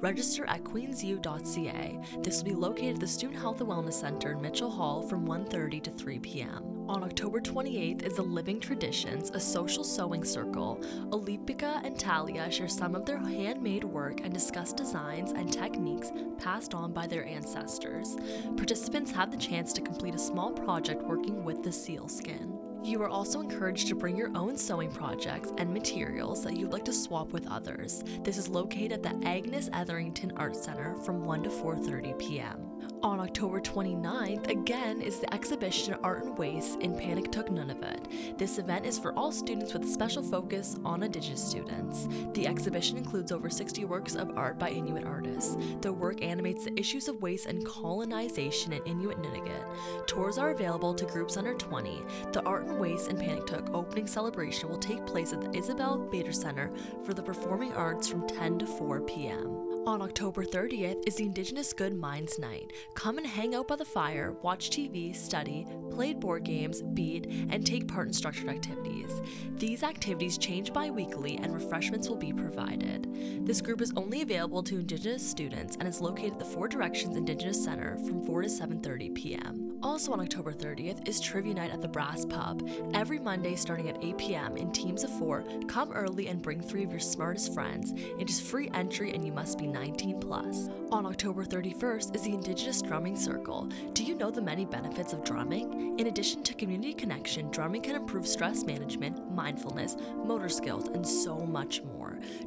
Register 0.00 0.44
at 0.46 0.62
queensu.ca. 0.62 1.98
This 2.22 2.38
will 2.38 2.50
be 2.50 2.54
located 2.54 2.94
at 2.94 3.00
the 3.00 3.06
Student 3.06 3.40
Health 3.40 3.60
and 3.60 3.68
Wellness 3.68 3.94
Center 3.94 4.32
in 4.32 4.40
Mitchell 4.40 4.70
Hall 4.70 5.02
from 5.02 5.26
1:30 5.26 5.82
to 5.82 5.90
3 5.90 6.18
p.m. 6.20 6.78
On 6.88 7.04
October 7.04 7.38
28th 7.38 8.02
is 8.02 8.14
the 8.14 8.22
Living 8.22 8.60
Traditions, 8.60 9.30
a 9.34 9.40
social 9.40 9.84
sewing 9.84 10.24
circle. 10.24 10.80
Olipika 11.10 11.84
and 11.84 11.98
Talia 11.98 12.50
share 12.50 12.68
some 12.68 12.94
of 12.94 13.04
their 13.04 13.18
handmade 13.18 13.84
work 13.84 14.20
and 14.22 14.32
discuss 14.32 14.72
designs 14.72 15.32
and 15.32 15.52
techniques 15.52 16.12
passed 16.38 16.74
on 16.74 16.92
by 16.92 17.06
their 17.06 17.26
ancestors. 17.26 18.16
Participants 18.56 19.10
have 19.10 19.30
the 19.30 19.36
chance 19.36 19.74
to 19.74 19.82
complete 19.82 20.14
a 20.14 20.18
small 20.18 20.50
project 20.50 21.02
working 21.02 21.44
with 21.44 21.62
the 21.62 21.72
seal 21.72 22.08
skin. 22.08 22.57
You 22.82 23.02
are 23.02 23.08
also 23.08 23.40
encouraged 23.40 23.88
to 23.88 23.94
bring 23.94 24.16
your 24.16 24.30
own 24.36 24.56
sewing 24.56 24.90
projects 24.90 25.52
and 25.58 25.72
materials 25.72 26.42
that 26.44 26.56
you'd 26.56 26.72
like 26.72 26.84
to 26.86 26.92
swap 26.92 27.32
with 27.32 27.46
others. 27.48 28.02
This 28.22 28.38
is 28.38 28.48
located 28.48 28.92
at 28.92 29.02
the 29.02 29.28
Agnes 29.28 29.68
Etherington 29.72 30.32
Art 30.36 30.56
Center 30.56 30.94
from 30.96 31.24
1 31.24 31.42
to 31.44 31.50
4:30 31.50 32.18
p.m. 32.18 32.67
On 33.00 33.20
October 33.20 33.60
29th, 33.60 34.48
again, 34.48 35.00
is 35.00 35.20
the 35.20 35.32
exhibition 35.32 35.94
Art 36.02 36.24
and 36.24 36.36
Waste 36.36 36.80
in 36.80 36.94
Pangnirtung, 36.94 37.50
Nunavut. 37.50 38.36
This 38.36 38.58
event 38.58 38.84
is 38.84 38.98
for 38.98 39.12
all 39.12 39.30
students 39.30 39.72
with 39.72 39.84
a 39.84 39.86
special 39.86 40.20
focus 40.20 40.76
on 40.84 41.04
Indigenous 41.04 41.42
students. 41.42 42.08
The 42.34 42.48
exhibition 42.48 42.96
includes 42.96 43.30
over 43.30 43.48
60 43.48 43.84
works 43.84 44.16
of 44.16 44.36
art 44.36 44.58
by 44.58 44.70
Inuit 44.70 45.04
artists. 45.04 45.56
The 45.80 45.92
work 45.92 46.22
animates 46.22 46.64
the 46.64 46.76
issues 46.78 47.06
of 47.06 47.22
waste 47.22 47.46
and 47.46 47.64
colonization 47.64 48.72
in 48.72 48.82
Inuit 48.82 49.22
Nunavut. 49.22 50.06
Tours 50.08 50.36
are 50.36 50.50
available 50.50 50.92
to 50.94 51.04
groups 51.04 51.36
under 51.36 51.54
20. 51.54 52.02
The 52.32 52.42
Art 52.42 52.66
and 52.66 52.80
Waste 52.80 53.10
in 53.10 53.16
Pangnirtung 53.16 53.72
opening 53.72 54.08
celebration 54.08 54.68
will 54.68 54.78
take 54.78 55.06
place 55.06 55.32
at 55.32 55.40
the 55.40 55.56
Isabel 55.56 55.98
Bader 55.98 56.32
Center 56.32 56.72
for 57.04 57.14
the 57.14 57.22
Performing 57.22 57.72
Arts 57.74 58.08
from 58.08 58.26
10 58.26 58.58
to 58.58 58.66
4 58.66 59.02
p.m. 59.02 59.57
On 59.88 60.02
October 60.02 60.44
30th 60.44 61.02
is 61.06 61.14
the 61.14 61.24
Indigenous 61.24 61.72
Good 61.72 61.94
Minds 61.94 62.38
Night. 62.38 62.74
Come 62.92 63.16
and 63.16 63.26
hang 63.26 63.54
out 63.54 63.68
by 63.68 63.76
the 63.76 63.86
fire, 63.86 64.32
watch 64.42 64.68
TV, 64.68 65.16
study, 65.16 65.66
play 65.90 66.12
board 66.12 66.44
games, 66.44 66.82
beat, 66.92 67.24
and 67.48 67.64
take 67.64 67.88
part 67.88 68.06
in 68.06 68.12
structured 68.12 68.50
activities. 68.50 69.22
These 69.56 69.82
activities 69.82 70.36
change 70.36 70.74
bi 70.74 70.90
weekly 70.90 71.38
and 71.38 71.54
refreshments 71.54 72.06
will 72.06 72.18
be 72.18 72.34
provided. 72.34 73.46
This 73.46 73.62
group 73.62 73.80
is 73.80 73.94
only 73.96 74.20
available 74.20 74.62
to 74.64 74.78
Indigenous 74.78 75.26
students 75.26 75.76
and 75.76 75.88
is 75.88 76.02
located 76.02 76.34
at 76.34 76.38
the 76.38 76.44
Four 76.44 76.68
Directions 76.68 77.16
Indigenous 77.16 77.64
Center 77.64 77.96
from 77.96 78.22
4 78.26 78.42
to 78.42 78.48
7:30 78.48 79.14
p.m. 79.14 79.67
Also 79.82 80.12
on 80.12 80.20
October 80.20 80.52
30th 80.52 81.06
is 81.06 81.20
Trivia 81.20 81.54
Night 81.54 81.70
at 81.70 81.80
the 81.80 81.88
Brass 81.88 82.24
Pub. 82.24 82.68
Every 82.94 83.18
Monday 83.18 83.54
starting 83.54 83.88
at 83.88 84.02
8 84.02 84.18
p.m. 84.18 84.56
in 84.56 84.72
teams 84.72 85.04
of 85.04 85.10
four, 85.18 85.44
come 85.68 85.92
early 85.92 86.26
and 86.26 86.42
bring 86.42 86.60
three 86.60 86.82
of 86.82 86.90
your 86.90 86.98
smartest 86.98 87.54
friends. 87.54 87.92
It 88.18 88.28
is 88.28 88.40
free 88.40 88.68
entry 88.74 89.12
and 89.12 89.24
you 89.24 89.30
must 89.30 89.56
be 89.56 89.68
19 89.68 90.20
plus. 90.20 90.68
On 90.90 91.06
October 91.06 91.44
31st 91.44 92.14
is 92.16 92.22
the 92.22 92.32
Indigenous 92.32 92.82
Drumming 92.82 93.16
Circle. 93.16 93.68
Do 93.92 94.02
you 94.02 94.16
know 94.16 94.30
the 94.30 94.42
many 94.42 94.64
benefits 94.64 95.12
of 95.12 95.22
drumming? 95.22 95.98
In 95.98 96.08
addition 96.08 96.42
to 96.42 96.54
community 96.54 96.94
connection, 96.94 97.50
drumming 97.50 97.82
can 97.82 97.94
improve 97.94 98.26
stress 98.26 98.64
management, 98.64 99.30
mindfulness, 99.30 99.96
motor 100.24 100.48
skills, 100.48 100.88
and 100.88 101.06
so 101.06 101.36
much 101.36 101.82
more. 101.82 101.97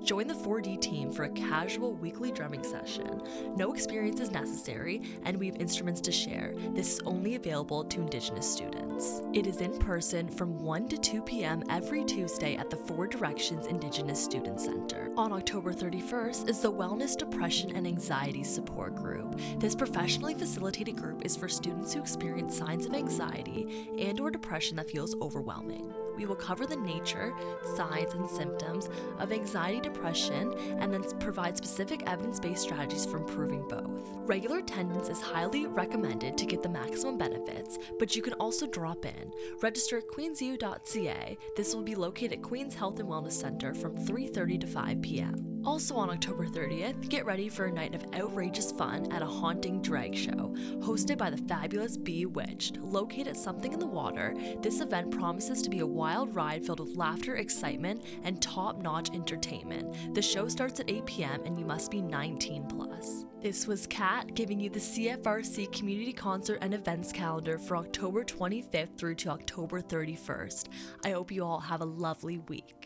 Join 0.03 0.27
the 0.27 0.33
4D 0.33 0.81
team 0.81 1.11
for 1.11 1.23
a 1.23 1.29
casual 1.29 1.93
weekly 1.93 2.31
drumming 2.31 2.63
session. 2.63 3.21
No 3.55 3.73
experience 3.73 4.19
is 4.19 4.31
necessary, 4.31 5.01
and 5.23 5.37
we 5.37 5.47
have 5.47 5.55
instruments 5.57 6.01
to 6.01 6.11
share. 6.11 6.53
This 6.73 6.93
is 6.93 7.01
only 7.05 7.35
available 7.35 7.83
to 7.83 8.01
Indigenous 8.01 8.51
students. 8.51 9.21
It 9.33 9.47
is 9.47 9.61
in 9.61 9.77
person 9.79 10.27
from 10.27 10.59
1 10.59 10.87
to 10.89 10.97
2 10.97 11.21
p.m. 11.21 11.63
every 11.69 12.03
Tuesday 12.03 12.55
at 12.55 12.69
the 12.69 12.77
Four 12.77 13.07
Directions 13.07 13.67
Indigenous 13.67 14.23
Student 14.23 14.59
Center. 14.59 15.11
On 15.17 15.31
October 15.31 15.73
31st 15.73 16.49
is 16.49 16.59
the 16.59 16.71
Wellness, 16.71 17.17
Depression, 17.17 17.75
and 17.75 17.85
Anxiety 17.85 18.43
Support 18.43 18.95
Group. 18.95 19.39
This 19.57 19.75
professionally 19.75 20.33
facilitated 20.33 20.95
group 20.95 21.25
is 21.25 21.35
for 21.35 21.47
students 21.47 21.93
who 21.93 21.99
experience 21.99 22.57
signs 22.57 22.85
of 22.85 22.93
anxiety 22.93 23.89
and 23.99 24.19
or 24.19 24.31
depression 24.31 24.77
that 24.77 24.89
feels 24.89 25.15
overwhelming. 25.21 25.93
We 26.21 26.27
will 26.27 26.35
cover 26.35 26.67
the 26.67 26.75
nature, 26.75 27.33
signs, 27.75 28.13
and 28.13 28.29
symptoms 28.29 28.89
of 29.17 29.31
anxiety, 29.31 29.79
depression, 29.79 30.53
and 30.79 30.93
then 30.93 31.01
provide 31.17 31.57
specific 31.57 32.03
evidence 32.05 32.39
based 32.39 32.61
strategies 32.61 33.07
for 33.07 33.17
improving 33.17 33.67
both. 33.67 33.89
Regular 34.27 34.59
attendance 34.59 35.09
is 35.09 35.19
highly 35.19 35.65
recommended 35.65 36.37
to 36.37 36.45
get 36.45 36.61
the 36.61 36.69
maximum 36.69 37.17
benefits, 37.17 37.79
but 37.97 38.15
you 38.15 38.21
can 38.21 38.33
also 38.33 38.67
drop 38.67 39.03
in. 39.03 39.33
Register 39.63 39.97
at 39.97 40.07
queensu.ca. 40.07 41.37
This 41.55 41.73
will 41.73 41.81
be 41.81 41.95
located 41.95 42.33
at 42.33 42.43
Queen's 42.43 42.75
Health 42.75 42.99
and 42.99 43.09
Wellness 43.09 43.31
Center 43.31 43.73
from 43.73 43.97
3:30 43.97 44.61
to 44.61 44.67
5 44.67 45.01
p.m. 45.01 45.51
Also 45.63 45.95
on 45.95 46.09
October 46.09 46.47
30th, 46.47 47.07
get 47.07 47.23
ready 47.23 47.47
for 47.47 47.65
a 47.65 47.71
night 47.71 47.93
of 47.93 48.03
outrageous 48.15 48.71
fun 48.71 49.11
at 49.11 49.21
a 49.21 49.27
haunting 49.27 49.79
drag 49.79 50.15
show. 50.15 50.55
Hosted 50.79 51.19
by 51.19 51.29
the 51.29 51.37
fabulous 51.37 51.97
Bewitched, 51.97 52.77
located 52.77 53.27
at 53.27 53.37
Something 53.37 53.71
in 53.71 53.79
the 53.79 53.85
Water, 53.85 54.33
this 54.61 54.81
event 54.81 55.11
promises 55.11 55.61
to 55.61 55.69
be 55.69 55.79
a 55.79 55.85
wild 56.11 56.35
ride 56.35 56.65
filled 56.65 56.81
with 56.81 56.97
laughter, 56.97 57.37
excitement, 57.37 58.03
and 58.25 58.41
top 58.41 58.81
notch 58.81 59.09
entertainment. 59.13 60.13
The 60.13 60.21
show 60.21 60.49
starts 60.49 60.81
at 60.81 60.91
8 60.91 61.05
p.m., 61.05 61.41
and 61.45 61.57
you 61.57 61.63
must 61.63 61.89
be 61.89 62.01
19 62.01 62.65
plus. 62.65 63.23
This 63.41 63.65
was 63.65 63.87
Kat 63.87 64.35
giving 64.35 64.59
you 64.59 64.69
the 64.69 64.79
CFRC 64.79 65.71
Community 65.71 66.11
Concert 66.11 66.59
and 66.61 66.73
Events 66.73 67.13
Calendar 67.13 67.57
for 67.57 67.77
October 67.77 68.25
25th 68.25 68.97
through 68.97 69.15
to 69.15 69.29
October 69.29 69.81
31st. 69.81 70.67
I 71.05 71.11
hope 71.11 71.31
you 71.31 71.45
all 71.45 71.61
have 71.61 71.79
a 71.79 71.85
lovely 71.85 72.39
week. 72.39 72.80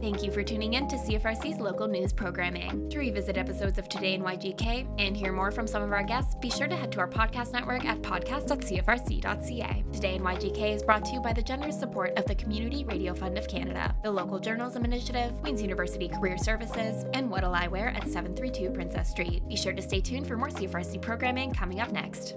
Thank 0.00 0.22
you 0.22 0.30
for 0.30 0.44
tuning 0.44 0.74
in 0.74 0.86
to 0.88 0.96
CFRC's 0.96 1.58
local 1.58 1.88
news 1.88 2.12
programming. 2.12 2.88
To 2.90 3.00
revisit 3.00 3.36
episodes 3.36 3.78
of 3.78 3.88
Today 3.88 4.14
in 4.14 4.22
YGK 4.22 4.86
and 4.96 5.16
hear 5.16 5.32
more 5.32 5.50
from 5.50 5.66
some 5.66 5.82
of 5.82 5.90
our 5.92 6.04
guests, 6.04 6.36
be 6.36 6.50
sure 6.50 6.68
to 6.68 6.76
head 6.76 6.92
to 6.92 7.00
our 7.00 7.08
podcast 7.08 7.52
network 7.52 7.84
at 7.84 8.00
podcast.cfrc.ca. 8.00 9.84
Today 9.92 10.14
in 10.14 10.22
YGK 10.22 10.76
is 10.76 10.84
brought 10.84 11.04
to 11.06 11.14
you 11.14 11.20
by 11.20 11.32
the 11.32 11.42
generous 11.42 11.80
support 11.80 12.16
of 12.16 12.26
the 12.26 12.34
Community 12.36 12.84
Radio 12.84 13.12
Fund 13.12 13.36
of 13.38 13.48
Canada, 13.48 13.92
the 14.04 14.10
Local 14.10 14.38
Journalism 14.38 14.84
Initiative, 14.84 15.32
Queen's 15.40 15.60
University 15.60 16.06
Career 16.06 16.38
Services, 16.38 17.04
and 17.12 17.28
What'll 17.28 17.54
I 17.54 17.66
Wear 17.66 17.88
at 17.88 18.04
732 18.04 18.70
Princess 18.70 19.10
Street. 19.10 19.48
Be 19.48 19.56
sure 19.56 19.72
to 19.72 19.82
stay 19.82 20.00
tuned 20.00 20.28
for 20.28 20.36
more 20.36 20.50
CFRC 20.50 21.02
programming 21.02 21.52
coming 21.52 21.80
up 21.80 21.90
next. 21.90 22.36